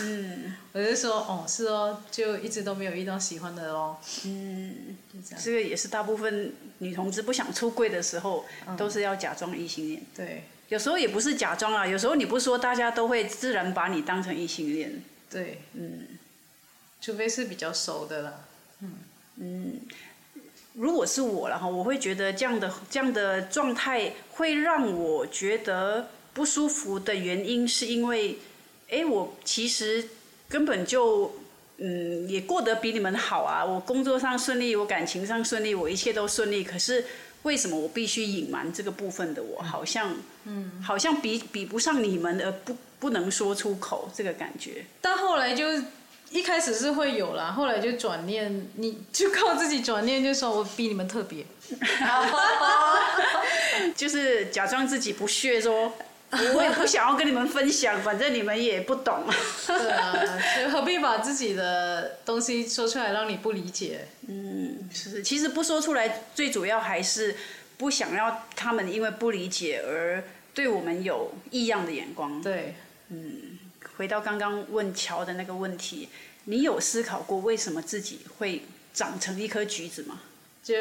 [0.00, 4.96] 嗯 我就说哦是哦，就一直都没有遇到喜欢的咯，嗯。
[5.12, 5.44] 就这样。
[5.44, 8.44] 这个也是大部分女同志不想出柜的时候，
[8.76, 10.02] 都是要假装异性恋。
[10.16, 15.00] 对有时候也不是假装啊，有时候你不说，大家都会自然把你当成异性恋。
[15.30, 16.08] 对，嗯
[17.00, 18.44] 除非是比较熟的啦。
[19.36, 19.80] 嗯，
[20.72, 28.38] 如果是我了哈，我会觉得这样的这样的状态会让我觉得不舒服的原因，是因为，
[28.90, 30.08] 哎，我其实
[30.48, 31.36] 根本就。
[31.84, 33.64] 嗯，也过得比你们好啊！
[33.64, 36.62] 我工作上顺利，我感情上顺利，我一切都顺利。
[36.62, 37.04] 可是
[37.42, 39.60] 为什么我必须隐瞒这个部分的我？
[39.62, 40.14] 好像，
[40.44, 44.84] 嗯，好像比比不上你们，而不不能说出口这个感觉。
[45.00, 45.64] 但后来就
[46.30, 51.44] 一开始是会有啦，后来就转念，你就靠自己转念，就说我比你们特别。
[53.96, 55.92] 就是假装自己不屑说，
[56.54, 59.24] 我也不想要跟你们分享，反正你们也不懂。
[59.66, 60.14] 对啊，
[60.58, 64.08] 就何必把自己的东西说出来让你不理解？
[64.28, 67.36] 嗯，是，其实不说出来，最主要还是
[67.76, 72.40] 不想要他们因为不理解而对我们有异样的眼光。
[72.40, 72.74] 对，
[73.10, 73.58] 嗯
[73.96, 76.08] 回到刚刚问乔的那个问题，
[76.44, 78.62] 你有思考过为什么自己会
[78.94, 80.20] 长成一颗橘子吗？
[80.62, 80.74] 就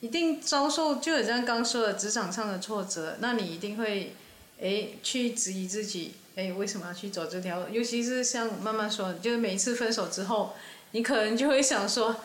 [0.00, 4.14] 一定遭受，就好像刚说的职场上的挫折，那你一定会，
[4.60, 7.68] 哎，去质疑自己，哎，为什么要去走这条路？
[7.68, 10.54] 尤其是像慢慢说，就是每一次分手之后，
[10.92, 12.16] 你可能就会想说，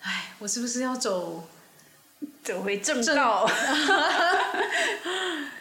[0.00, 1.48] 哎，我是不是要走？
[2.44, 3.48] 走回正道。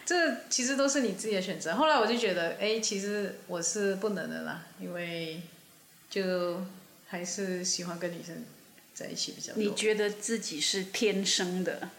[0.05, 1.75] 这其实都是你自己的选择。
[1.75, 5.41] 后来我就觉得，哎，其实我是不能的啦，因为
[6.09, 6.61] 就
[7.07, 8.43] 还是喜欢跟女生
[8.93, 9.61] 在一起比较多。
[9.61, 11.89] 你觉得自己是天生的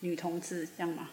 [0.00, 1.10] 女同志，这样吗？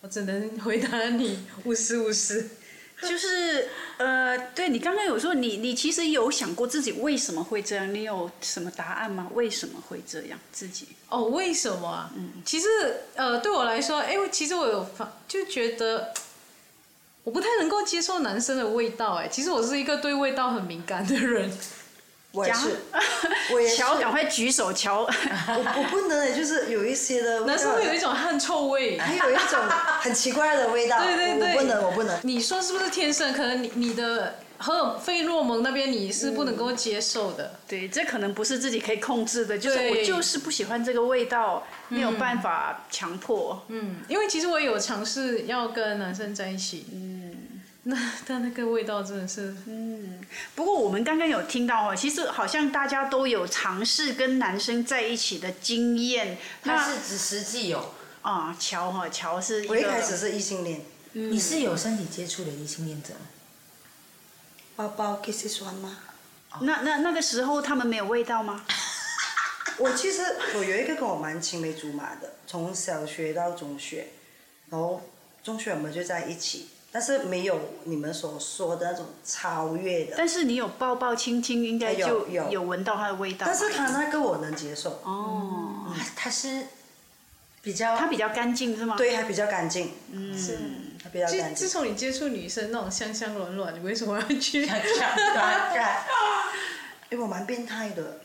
[0.00, 2.48] 我只能回答你五十五十。
[3.00, 7.94] 就是呃，对你刚刚有说你你其实有想过自己为什么会这样？
[7.94, 9.30] 你有什么答案吗？
[9.34, 10.36] 为什么会这样？
[10.50, 12.10] 自己哦，为什么啊？
[12.16, 12.66] 嗯，其实
[13.14, 16.12] 呃，对我来说，哎，其实我有发就觉得
[17.22, 21.48] 我不太能够接受男生的味道，哎，其实我是一个对味道很敏感的人。
[22.32, 22.76] 我也是，
[23.52, 23.76] 我也是。
[23.76, 25.02] 乔，赶快举手，乔。
[25.02, 29.58] 我我不能，就是有一些的味道男生会有一种汗臭味，还有一种
[30.00, 31.02] 很奇怪的味道。
[31.02, 32.18] 对对对，我不能，我不能。
[32.22, 33.32] 你说是不是天生？
[33.32, 37.54] 可能你你的荷尔费洛蒙那边你是不能够接受的。
[37.66, 43.64] 对，这可能不是自己可以控制的，就是我就是不喜欢这个味道，没有办法强迫。
[43.68, 47.17] 嗯，因为其实我有尝试要跟男生在一起，嗯，
[47.84, 50.20] 那但那个味道真的是，嗯
[50.54, 56.36] 不过我们刚刚有听到哦，其实好像大家都有尝试跟男生在一起的经验。
[56.62, 63.20] 他那是指实际有，啊，乔哈，乔是一我一开始是异性恋，你是有身体接触的异性恋者吗？
[64.76, 65.98] 包包 kisses one 吗？
[66.60, 68.64] 那那那个时候他们没有味道吗？
[69.78, 70.22] 我其实
[70.56, 74.08] 我有一个跟我蛮青梅竹马的，从小学到中学，
[74.68, 75.00] 然后
[75.42, 80.14] 中学我们就在一起，但是没有你们所说的那种超越的。
[80.16, 83.46] 但是你有抱抱亲亲，应该就有有闻到它的味道。
[83.46, 86.66] 但是他那个我能接受，哦，他是
[87.60, 88.96] 比较它比较干净是吗？
[88.96, 89.92] 对，还比较干净，
[90.36, 90.58] 是。
[91.02, 91.56] 还比较干净。
[91.56, 94.66] 自从你接触女生那种香香软软，你为什么要去？
[94.68, 96.02] 哎，
[97.16, 98.18] 我蛮变态的，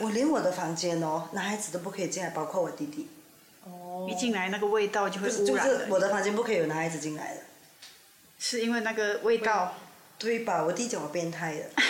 [0.00, 3.08] 我连我的房间哦，男孩子都不可以进来，包括我弟弟。
[3.64, 7.40] 哦一进来那个味道就会污染我的房间不可以有男孩子进来的，
[8.38, 9.74] 是因为那个味道，
[10.18, 10.62] 对吧？
[10.62, 11.64] 我弟讲我变态的。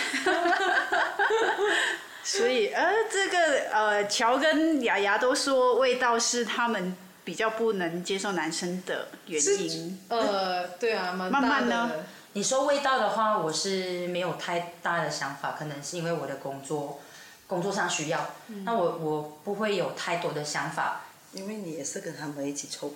[2.23, 3.37] 所以呃，这个
[3.71, 9.99] 呃，乔跟雅雅都说味道是他们比较不能接受男生的原因？
[10.09, 11.91] 呃，对啊，蛮慢慢的呢
[12.33, 16.99] 你说味道的话，我是没有太大的想法，可能是因为我的工作
[17.47, 18.33] 工作上需要，
[18.65, 21.03] 那我我不会有太多的想法。
[21.33, 22.93] 因为你也是跟他们一起抽，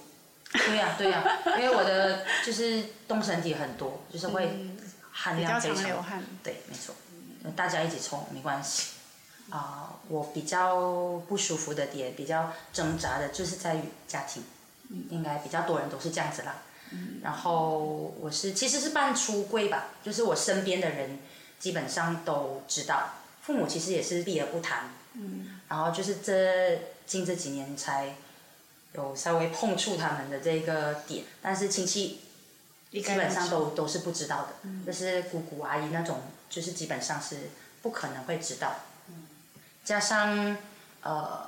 [0.53, 1.23] 对呀、对呀、
[1.57, 4.67] 因为我的就是动身体很多，就是会
[5.11, 6.23] 含量非常常流汗。
[6.43, 6.93] 对，没错，
[7.55, 8.91] 大家一起冲没关系。
[9.49, 14.43] 啊、我比较不舒服的点，比较挣扎的，就是在于家庭，
[15.09, 16.55] 应该比较多人都是这样子啦。
[17.21, 17.79] 然后
[18.19, 21.19] 我是其实是半出柜吧，就是我身边的人
[21.59, 23.09] 基本上都知道，
[23.41, 24.89] 父母其实也是避而不谈。
[25.67, 28.15] 然后就是这近这几年才
[28.93, 32.21] 有稍微碰触他们的这个点，但是亲戚
[32.91, 37.49] 基本上都都是不知道的，就是姑姑阿姨那种，就是基本上是
[37.81, 38.75] 不可能会知道。
[39.85, 40.57] 加上
[41.01, 41.41] 呃，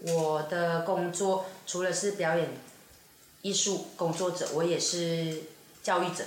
[0.00, 2.48] 我的工作除了是表演
[3.42, 5.42] 艺术工作者，我也是
[5.82, 6.24] 教育者，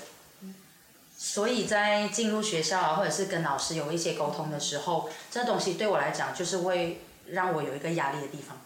[1.17, 8.57] 所以在进入学校啊，或者是跟老师有一些沟通的时候，这东西对我来讲就是会让我有一个压力的地方。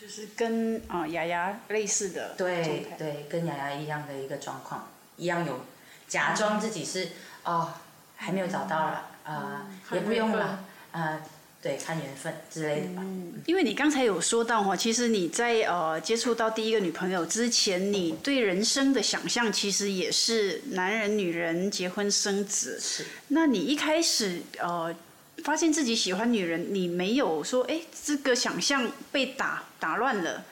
[0.00, 5.64] 就是跟啊、雅雅类似的对对，跟雅雅一样的一个状况，一样有
[6.06, 7.08] 假装自己是
[7.44, 7.72] 哦
[8.16, 11.20] 还没有找到了啊、也不用了啊、
[11.60, 13.02] 对，看缘分之类的吧。
[13.04, 22.78] 嗯因为你刚才有说到哈，其实你在呃接触到第一个女朋友之前，你对人生的想象其实也是男人、女人结婚生子。
[22.80, 23.04] 是。
[23.28, 24.94] 那你一开始呃
[25.44, 30.44] 发现自己喜欢女人，你没有说哎这个想象被打打乱了，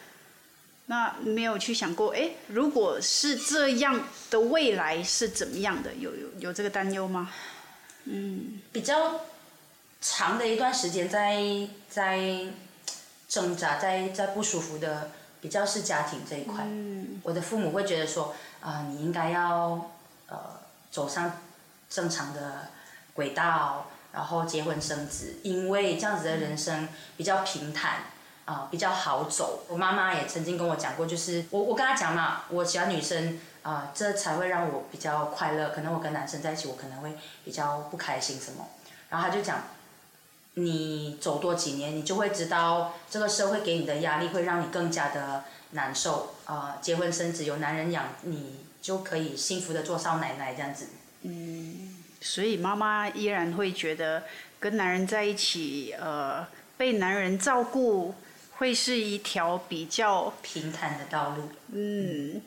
[0.86, 5.94] 那没有去想过哎如果是这样的未来是怎么样的？
[5.94, 7.30] 有有有这个担忧吗？
[8.04, 9.20] 嗯比较
[10.00, 12.46] 长的一段时间在在
[13.26, 16.66] 挣扎，在在不舒服的，比较是家庭这一块。
[17.22, 19.90] 我的父母会觉得说，啊、你应该要
[20.28, 21.40] 呃走上
[21.88, 22.68] 正常的
[23.14, 28.04] 轨道，然后结婚生子，因为这样子的人生比较平坦。
[28.46, 29.64] 啊、比较好走。
[29.68, 35.70] 我妈妈也曾经跟我讲过，就是我我跟她讲嘛，我喜欢女生啊、这才会让我比较快乐。
[35.70, 38.68] 可能我跟男生在一起，我可能会比较不开心什么。
[39.08, 39.62] 然后她就讲，
[40.56, 46.34] 你走多几年，你就会知道这个社会给你的压力会让你更加的难受。
[46.44, 50.88] 啊、结婚生子有男人养，你就可以幸福的做少奶奶这样子。
[51.22, 51.93] 嗯
[52.24, 54.24] 所以妈妈依然会觉得
[54.58, 56.46] 跟男人在一起，呃，
[56.78, 58.14] 被男人照顾
[58.56, 61.50] 会是一条比较平坦的道路。
[61.72, 62.40] 嗯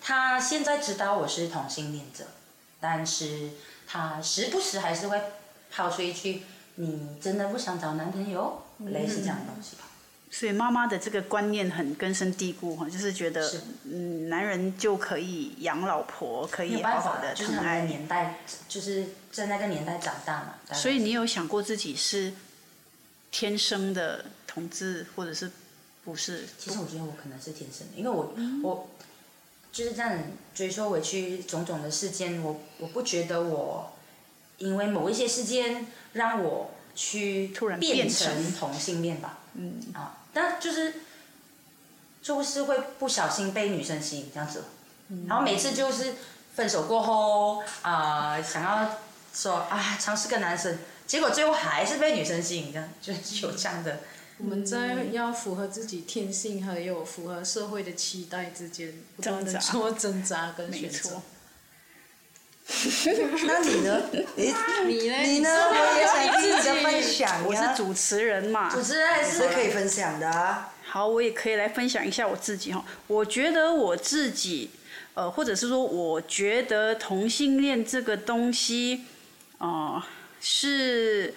[0.00, 2.24] 他现在知道我是同性恋者，
[2.80, 3.50] 但是
[3.86, 5.20] 他时不时还是会
[5.70, 6.42] 抛出一句
[6.76, 9.82] ：“你真的不想找男朋友？”类似这样的东西吧。
[10.32, 17.84] 所以妈妈的这个观念很根深蒂固哈，就是觉得是嗯，男人就可以养老婆，可以好好的疼爱。
[17.86, 18.38] 年代，
[18.68, 20.54] 就是在那个年代长大嘛。
[20.72, 22.32] 所以你有想过自己是
[23.32, 25.50] 天生的同志，或者是
[26.04, 26.46] 不是？
[26.56, 28.88] 其实我觉得我可能是天生的，因为我、嗯我
[29.72, 30.16] 就是这样
[30.54, 33.92] 追溯回去种种的事件，我我不觉得我
[34.58, 39.38] 因为某一些事件让我去突然变成同性恋吧。
[39.54, 40.94] 嗯啊，但就是
[42.22, 44.64] 就是会不小心被女生吸引这样子，
[45.08, 46.14] 嗯然后每次就是
[46.54, 48.98] 分手过后啊、想要
[49.34, 54.00] 说啊尝试个男生，结果最后还是被女生吸引，这样就是有这样的。
[54.38, 61.20] 我们在要符合自己天性，还有符合社会的期待之间，不断挣扎的做挣扎跟选择。。
[62.70, 64.00] 那你呢？
[64.36, 64.54] 你
[64.86, 65.16] 你呢？
[65.22, 65.50] 你呢？
[65.50, 66.24] 我也想
[67.20, 67.60] 享我是。
[67.76, 70.72] 主持人嘛，主持人还是是可以分享的啊。
[70.84, 72.82] 好，我也可以来分享一下我自己哈。
[73.06, 74.70] 我觉得我自己，
[75.14, 79.04] 呃，或者是说，我觉得同性恋这个东西，
[79.58, 80.02] 呃，
[80.40, 81.34] 是，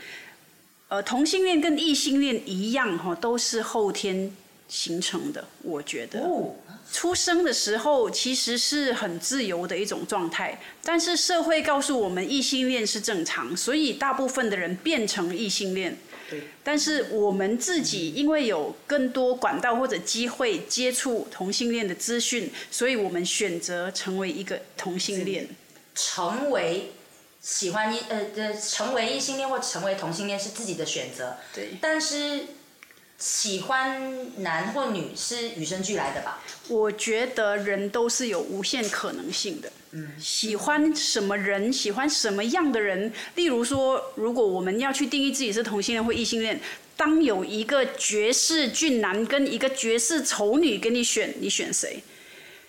[0.88, 4.36] 呃，同性恋跟异性恋一样哈，都是后天
[4.74, 5.46] 形成的。
[5.62, 6.56] 我觉得，哦，
[6.92, 15.96] 出生的时候其实是很自由的一种状态，但是社会告诉我们异性恋是正常，所以大部分的人变成异性恋。
[16.28, 16.42] 对。
[16.64, 25.48] 但是我们自己因为有更多管道或者机会接触同性恋的资讯，所以我们选择成为一个同性恋。
[25.94, 26.94] 成为
[27.40, 32.46] 喜欢异呃呃成为异性恋或成为同性恋是自己的选择，对，但是
[33.18, 36.42] 喜欢男或女是与生俱来的吧？
[36.68, 39.72] 我觉得人都是有无限可能性的。
[39.92, 46.60] 嗯，喜欢什么人，喜欢什么样的人，例如说，如果我们要去定义自己是同性恋或异性恋，
[46.98, 52.04] 当有一个绝世俊男跟一个绝世丑女给你选，你选谁？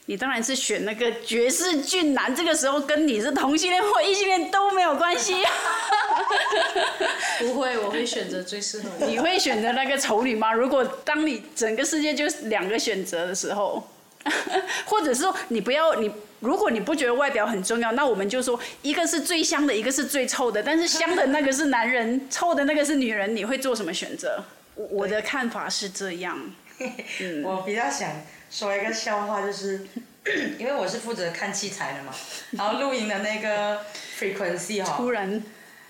[0.06, 2.34] 你当然是选那个绝世俊男。
[2.34, 5.36] 这个时候跟你是同性恋或异性恋都没有关系。
[7.40, 9.06] 不会，我会选择最适合我。
[9.06, 10.52] 你会选择那个丑女吗？
[10.52, 13.88] 如果当你整个世界就两个选择的时候，
[14.84, 24.44] 或者是说你不要你，如果你不觉得外表很重要，那我们就说一个是最香的，一个是最臭的，但是香的那个是男人，臭的那个是女人，你会做什么选择？
[24.74, 26.38] 我我的看法是这样。
[27.44, 28.10] 我比较想
[28.54, 29.84] 说一个笑话，就是
[30.60, 32.14] 因为我是负责看器材的嘛，
[32.56, 33.80] 然后录音的那个
[34.18, 35.42] frequency 哈、突然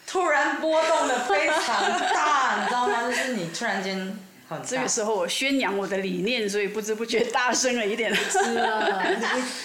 [0.06, 3.02] 突然波动的非常大，你知道吗？
[3.06, 4.18] 就是你突然间。
[4.64, 8.14] 这个时候我宣扬我的理念，所以不知不觉大声了一点。
[8.14, 9.02] 是啊，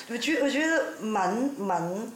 [0.07, 2.11] 我觉 我觉得蛮蛮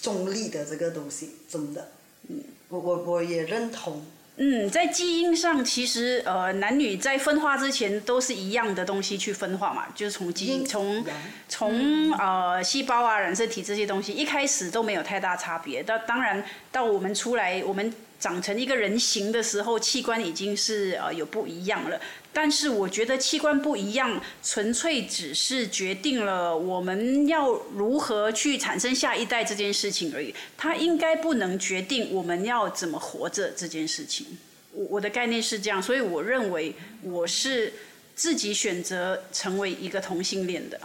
[0.00, 1.88] 中立的这个东西，真的，
[2.28, 4.06] 嗯，我我我也认同。
[4.36, 11.04] 嗯，在基因上，其实呃，男女在分化之前都是一样的东西去分化嘛，就是从基因、从
[11.48, 15.82] 从呃细胞啊、染色体这些东西，一开始都没有太大差别。
[15.82, 17.92] 到当然到我们出来，我们
[18.22, 22.00] 长成一个人形的时候，器官已经是呃有不一样了。
[22.32, 30.32] 但是我觉得器官不一样，纯粹只是决定了我们要如何去产生下一代这件事情而已。
[30.56, 34.38] 它应该不能决定我们要怎么活着这件事情。
[34.70, 37.72] 我我的概念是这样，所以我认为我是
[38.14, 40.80] 自己选择成为一个同性恋的。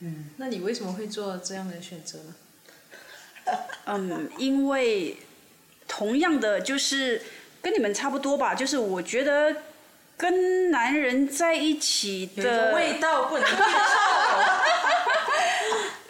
[0.00, 2.34] 嗯那你为什么会做这样的选择呢？
[3.86, 5.16] 嗯，因为
[5.88, 7.22] 同样的就是
[7.62, 9.54] 跟你们差不多吧，就是我觉得
[10.16, 13.62] 跟男人在一起的味道不能接受。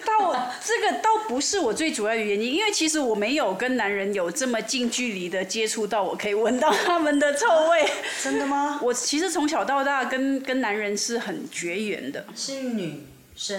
[0.07, 7.85] 倒这个倒不是我最主要的原因，因为其实我没有跟男人有这么近距离的接触到，我可以闻到他们的臭味。
[8.23, 8.79] 真的吗？
[8.83, 13.01] 我其实从小到大跟跟男人是很绝缘的，是女生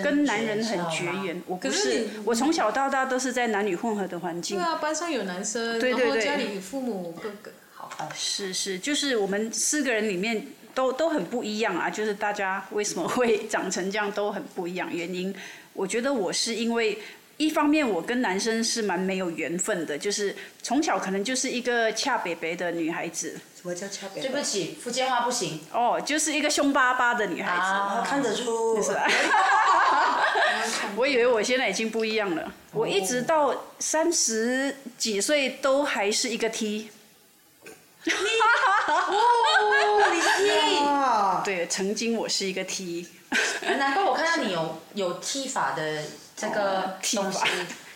[0.04, 1.42] 跟男人很绝缘。
[1.46, 4.64] 我不可是是，我从小到大都是在男女混合的环境对。
[4.64, 15.34] 啊，班上有男生，对对对然后家里父母哥哥，好哦是是，就是我们四个人里面都都很不一样啊，就是大家为什么会长成这样都很不一样，原因
[15.74, 16.98] 我觉得我是因为。
[17.38, 24.22] 一方面，我跟男生是蛮没有缘分的，就是从小可能就是一个恰北北的女孩子，什么叫恰北？
[24.22, 25.60] 对不起，福建话不行。
[25.72, 28.10] 哦，就是一个凶巴巴的女孩子。
[28.10, 28.82] 看得出。
[28.82, 29.08] 是吧？
[30.98, 36.90] 我以为我现在已经不一样了，我一直到三十几岁都还是一个 T。
[38.88, 40.28] 哦，你是
[41.38, 43.08] 啊，对，曾经我是一个 T，T，
[43.78, 46.04] 难怪我看到你有有踢法的
[46.36, 47.48] 这个剃东西发。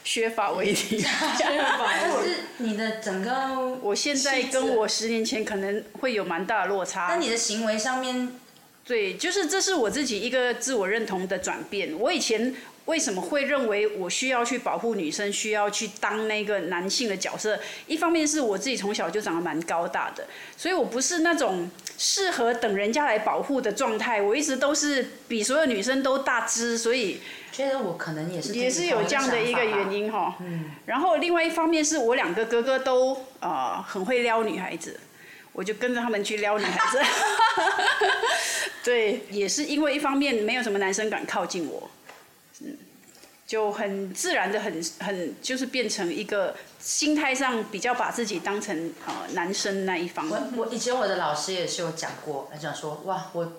[0.04, 1.04] 削发为 T。
[1.40, 7.18] 但是你的整个，我现在跟我十年前可能会有蛮大的落差那。
[7.18, 8.32] 你的行为上面，
[8.84, 11.98] 对，就是这是我自己一个自我认同的转变。
[12.00, 12.56] 我以前
[12.86, 17.60] 为什么会认为我需要去保护女生，需要去当那个男性的角色？
[17.88, 20.26] 一方面是我自己从小就长得蛮高大的，
[20.58, 24.22] 所以我不是那种适合等人家来保护的状态。
[24.22, 27.22] 我一直都是比所有女生都大只，所以
[27.52, 30.06] 觉得我可能也是也是有这样的一个原因。
[30.06, 30.36] 因哈。
[30.40, 30.72] 嗯。
[30.86, 35.00] 然后另外一方面是我两个哥哥都呃很会撩女孩子，
[35.54, 37.00] 我就跟着他们去撩女孩子。
[38.84, 41.88] 对，也是因为一方面没有什么男生敢靠近我，
[42.64, 42.78] 嗯，
[43.46, 50.30] 就很自然的很很就是变成一个心态上比较把自己当成呃男生那一方。
[50.30, 53.52] 我我以前我的老师也是有讲过，他讲说哇，我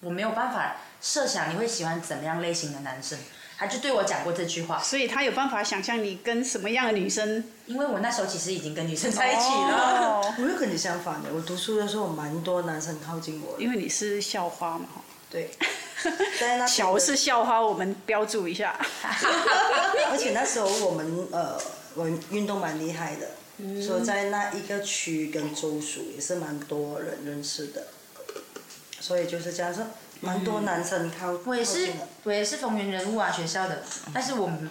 [0.00, 3.18] 我没有办法设想你会喜欢怎么样类型的男生，
[3.58, 10.06] 他就对我讲过这句话，所以他有办法想象你跟什么样的女生因为我那时候其实已经跟女生在一起了。
[10.06, 13.60] 哦我又跟你相反的，我读书的时候蛮多男生靠近我。
[13.60, 14.86] 因为你是校花嘛，
[15.30, 15.32] 哈。
[15.32, 15.50] 对，
[16.40, 18.74] 在那桥是校花，我们标注一下。
[20.10, 21.56] 而且那时候我们呃，
[21.94, 23.28] 我运动蛮厉害的，
[23.58, 23.80] 嗯。
[23.82, 27.86] 所以在那一个区跟州属也是蛮多人认识的，
[29.00, 29.86] 所以就是这样说，
[30.20, 31.38] 蛮多男生靠。
[31.44, 31.90] 我也是
[32.24, 34.68] 我也是风云人物啊，学校的，但是我们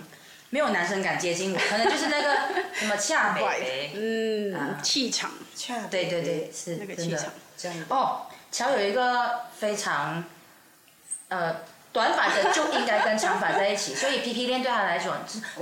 [0.49, 2.36] 没有男生敢接近我，可能就是那个
[2.76, 7.32] 什么恰北北，嗯啊，气场，恰对对对，是那个气场。
[7.57, 7.78] 这样。
[7.89, 10.24] 哦，乔有一个非常，
[11.30, 11.55] 呃，
[11.91, 15.15] 短发的就应该跟长发在一起，所以 P P 恋对他来说，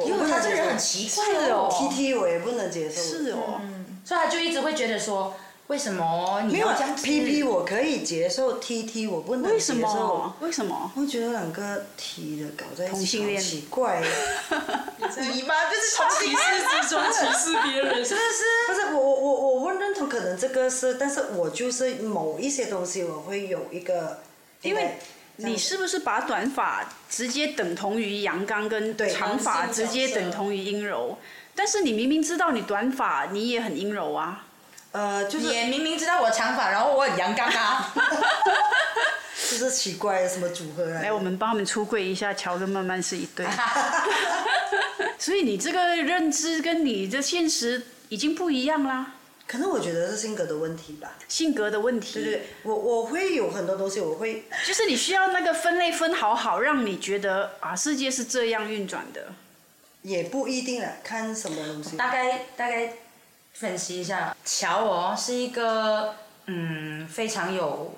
[0.06, 3.02] 因为他这个人很奇怪哦 T T 我也不能接受。
[3.02, 3.62] 是哦，
[4.04, 5.36] 所以他就一直会觉得说，
[5.68, 10.46] 为什么你没有要这样 P P 我可以接受，T T 我不能接受为什么受。？
[10.46, 10.92] 为什么？
[10.96, 14.02] 我觉得两个 T 的搞在一起同性恋好奇怪。
[15.20, 15.56] 你吗？
[15.70, 18.44] 就是从歧视之中 歧视别人，是不是？
[18.68, 24.20] 不是我我我我会认同，可能这个是，但是我就是某一些东西我会有一个，
[24.62, 24.98] 因为
[25.38, 31.18] 你是不是把短发直接等同于阳刚，跟对长发直接等同于阴柔？
[31.56, 34.44] 但是你明明知道你短发，你也很阴柔啊。
[34.92, 37.94] 呃就是也明明知道我长发，然后我很阳刚啊。
[39.50, 43.46] 就是奇怪的什么组合来来，我们帮他们出柜一下，乔跟曼曼是一对。
[45.20, 49.14] 所以你这个认知跟你的现实已经不一样啦，
[49.48, 51.14] 可能我觉得是性格的问题吧。
[51.30, 52.16] 性格的问题。
[52.16, 59.28] 对对对，我我会有很多东西，我会就是你需要那个分类分好好，让你觉得啊，世界是这样运转的。
[60.04, 61.98] 也不一定了，看什么东西。
[61.98, 62.94] 大概大概
[63.54, 67.96] 分析一下，乔哦是一个嗯非常有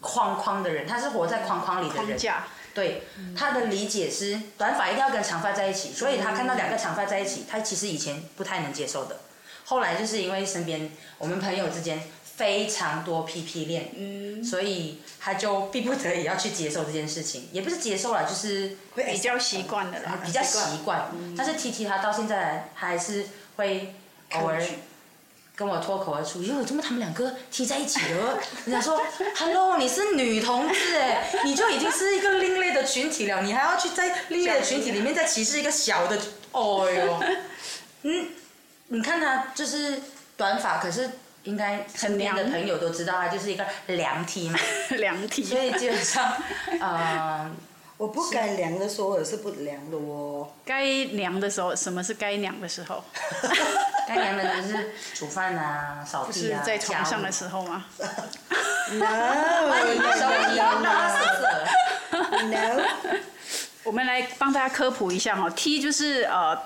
[0.00, 2.06] 框框的人，他是活在框框里的人。
[2.06, 2.44] 框架，
[2.74, 3.02] 对，
[3.36, 9.20] 他的理解是短发一定要跟长发在一起，所以他看到两个长发在一起，他其实以前不太能接受的。
[9.64, 12.02] 后来就是因为身边我们朋友之间
[12.36, 20.20] 非常多 PP 恋，嗯，所以他就逼不得已要去接受这件事情，也不是接受了，就是会比较习惯的啦。
[20.24, 21.10] 比较习惯。
[21.36, 23.94] 但是 T T 他到现在他还是会
[24.32, 24.60] 偶尔
[25.54, 28.38] 跟我脱口而出，哟，怎么他们两个踢在一起了？
[28.64, 29.00] 人家说
[29.36, 36.18] ，Hello，你是女同志哎，你就已经是一个另类的群体了，你还要去在另类的群体里面再歧视一个小的，
[36.52, 37.22] 哦哟，
[38.04, 38.28] 嗯，
[38.92, 40.02] 你看他就是
[40.36, 41.08] 短发，可是
[41.44, 44.58] 应该身边的朋友都知道他就是一个凉踢嘛，
[44.98, 45.42] 量体。
[45.42, 46.36] 所以基本上，
[46.78, 47.50] 呃，
[47.96, 50.46] 我不该量的时候也是不量的哦。
[50.66, 53.02] 该凉的时候，什么是该凉的时候？
[54.06, 57.32] 该凉的就是煮饭啊、扫地啊、是在床上的候。
[57.32, 57.84] 时候吗
[58.90, 59.06] ？No
[60.12, 62.44] 手机拉色色。
[62.44, 62.82] no，
[63.84, 66.60] 我们来帮大家科普一下哈，T 就是呃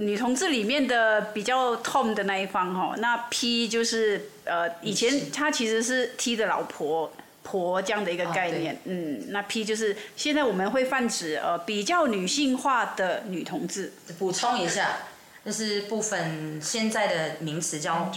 [0.00, 7.12] 女同志里面的比较痛的那一方哈，那 P 就是呃以前她其实是 T 的老婆。
[7.42, 14.98] 婆这样的一个啊概念，嗯，那 P 就是现在我们会泛指呃比较女性化的女同志，补充一下，
[15.44, 18.12] 就是部分现在的名词叫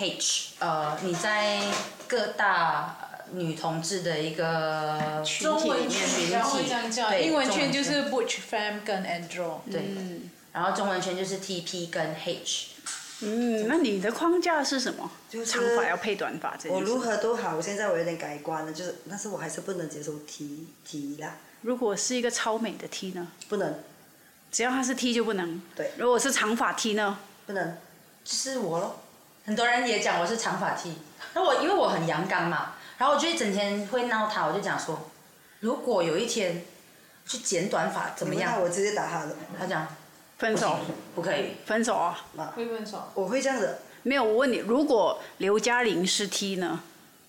[0.00, 1.62] H，呃，你在
[2.06, 9.60] 各大呃女同志的一个中文群体圈比较会这样叫，对英文圈就是 butch fam 跟 andro。
[9.72, 9.80] 对，
[10.58, 12.70] 然后中文圈就是 TP 跟 H。
[13.20, 15.08] 嗯，那你的框架是什么？
[15.30, 16.58] 就是长发要配短发。
[16.68, 23.28] 我如何都好，现在我有点改观了，就是，但是我还是不能接受 T T 啦，如果是一个超美的 T 呢？
[23.48, 23.72] 不能，
[24.50, 25.62] 只要他是 T 就不能。
[25.76, 27.18] 对如果是长发 T 呢？
[27.46, 27.76] 不能。
[28.24, 29.00] 就是我咯。
[29.46, 30.92] 很多人也讲我是长发 T，
[31.34, 35.10] 那我因为我很阳刚嘛，然后我就一整天会闹他，我就讲说，
[35.60, 36.64] 如果有一天
[37.26, 38.62] 去剪短发怎么样那？
[38.62, 39.34] 我直接打他了。
[39.58, 39.88] 他讲
[40.38, 40.78] 分手，
[41.14, 42.24] 不可以，分手啊！
[42.54, 43.02] 会分手。
[43.14, 46.80] 我会这样子没有，我问你，如果刘嘉玲是 T 呢？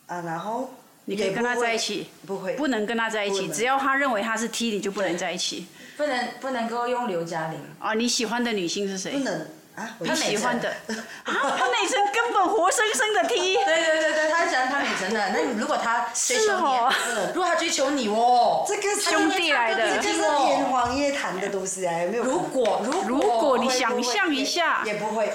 [0.05, 0.73] 啊，然后
[1.05, 3.47] 你可以跟他在一起，不会，不能跟他在一起。
[3.49, 5.65] 只要他认为他是 T，你就不能在一起。
[5.97, 7.59] 不能不能够用刘嘉玲。
[7.79, 9.19] 啊，你喜欢的女性是谁不？
[9.19, 9.47] 能
[9.79, 10.69] 啊，我你潘美辰喜欢的
[11.23, 13.55] 啊，潘美辰根本活生生的 T。
[13.55, 15.29] 对对对对，他喜欢潘美辰的。
[15.29, 22.23] 那你如果他追求你，如果他追求你哦，这个兄弟来的这个是天方夜谭的东西啊，有没有？
[22.23, 25.31] 如果如果如果你想象一下，也不会，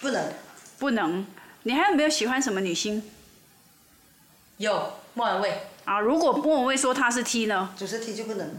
[0.00, 0.30] 不能。
[0.78, 1.26] 不能。
[1.62, 3.02] 你还有没有喜欢什么女星
[4.58, 6.00] 有莫文蔚，啊？
[6.00, 7.70] 如果莫文蔚说她是 T 呢？
[7.76, 8.54] 就是 T 就不能。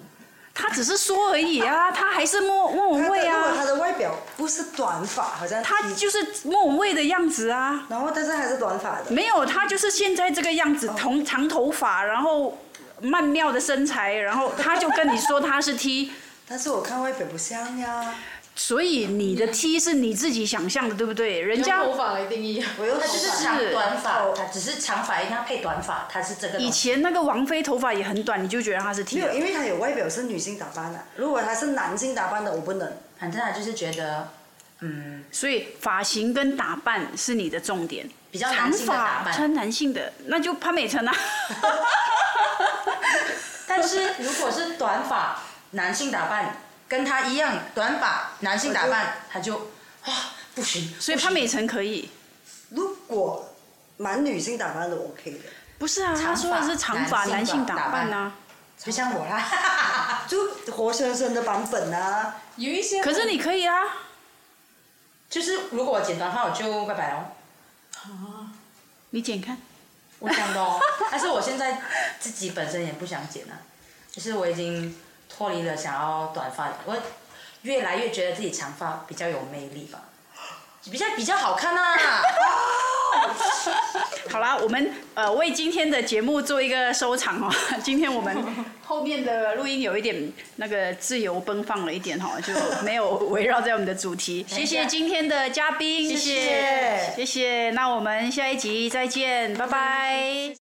[0.54, 7.86] 她只是说而已啊， 他还是莫莫文蔚他的如果他啊，的外表不是短发，好像他就是莫文蔚的样子啊。
[7.90, 9.06] 然后但是还是短发的。
[9.10, 12.58] 没有，他就是现在这个样子，同长头发，然后
[13.02, 16.12] 曼妙的身材，然后他就跟你说他是 T，
[16.48, 18.14] 但是我看外表不像呀，
[18.62, 21.42] 所以你的 T 是你自己想象的，对不对？
[21.42, 22.64] 人用家头发来定义。
[22.78, 26.60] 我用他就是头发长是短发，他只是长发一定要配短发，他是这个。
[26.60, 32.98] 以前那个王菲头发也很短，你就觉得她是 T 没有，因为他有外表是女性打扮的，如果他是男性打扮的，我不能。
[33.20, 34.30] 反正他就是觉得，
[34.82, 38.08] 嗯，所以发型跟打扮是你的重点。
[38.30, 39.26] 比较长男性的打扮。
[39.26, 41.14] 发穿男性的，那就潘美辰啊。
[43.66, 45.40] 但是如果是短发
[45.72, 46.58] 男性打扮，
[46.92, 50.14] 跟他一样短发男性打扮，他就哇
[50.54, 50.94] 不行。
[51.00, 52.12] 所以潘美辰可以。
[52.72, 53.56] 如果
[53.96, 55.40] 蛮女性打扮的 OK 的，
[55.80, 58.36] 不是啊，他说的是长发男男性性打打扮扮啊。
[58.78, 62.36] 就像我啦， 就活生生的版本啊。
[62.58, 63.02] 有一些。
[63.02, 63.84] 可是你可以啊。
[65.30, 67.20] 就是如果我剪短发，我就拜拜喽。
[69.12, 69.58] 你剪看。
[70.20, 70.78] 我想的哦，
[71.10, 71.82] 但是我现在
[72.20, 73.56] 自己本身也不想剪啊，
[74.12, 74.94] 就是我已经
[75.32, 76.96] 脱离了想要短发，我
[77.62, 80.00] 越来越觉得自己长发比较有魅力吧，
[80.92, 81.98] 比较比较好看啊。
[84.30, 87.54] 好啦，我们呃为今天的节目做一个收场哦。
[87.84, 88.36] 今天我们
[88.84, 92.54] 后面的录音有一点那个自由奔放了一点哈，就
[92.84, 94.46] 没有围绕在我们的主题。
[94.48, 97.70] 谢谢今天的嘉宾，谢谢谢谢。
[97.72, 100.56] 那我们下一集再见，拜拜。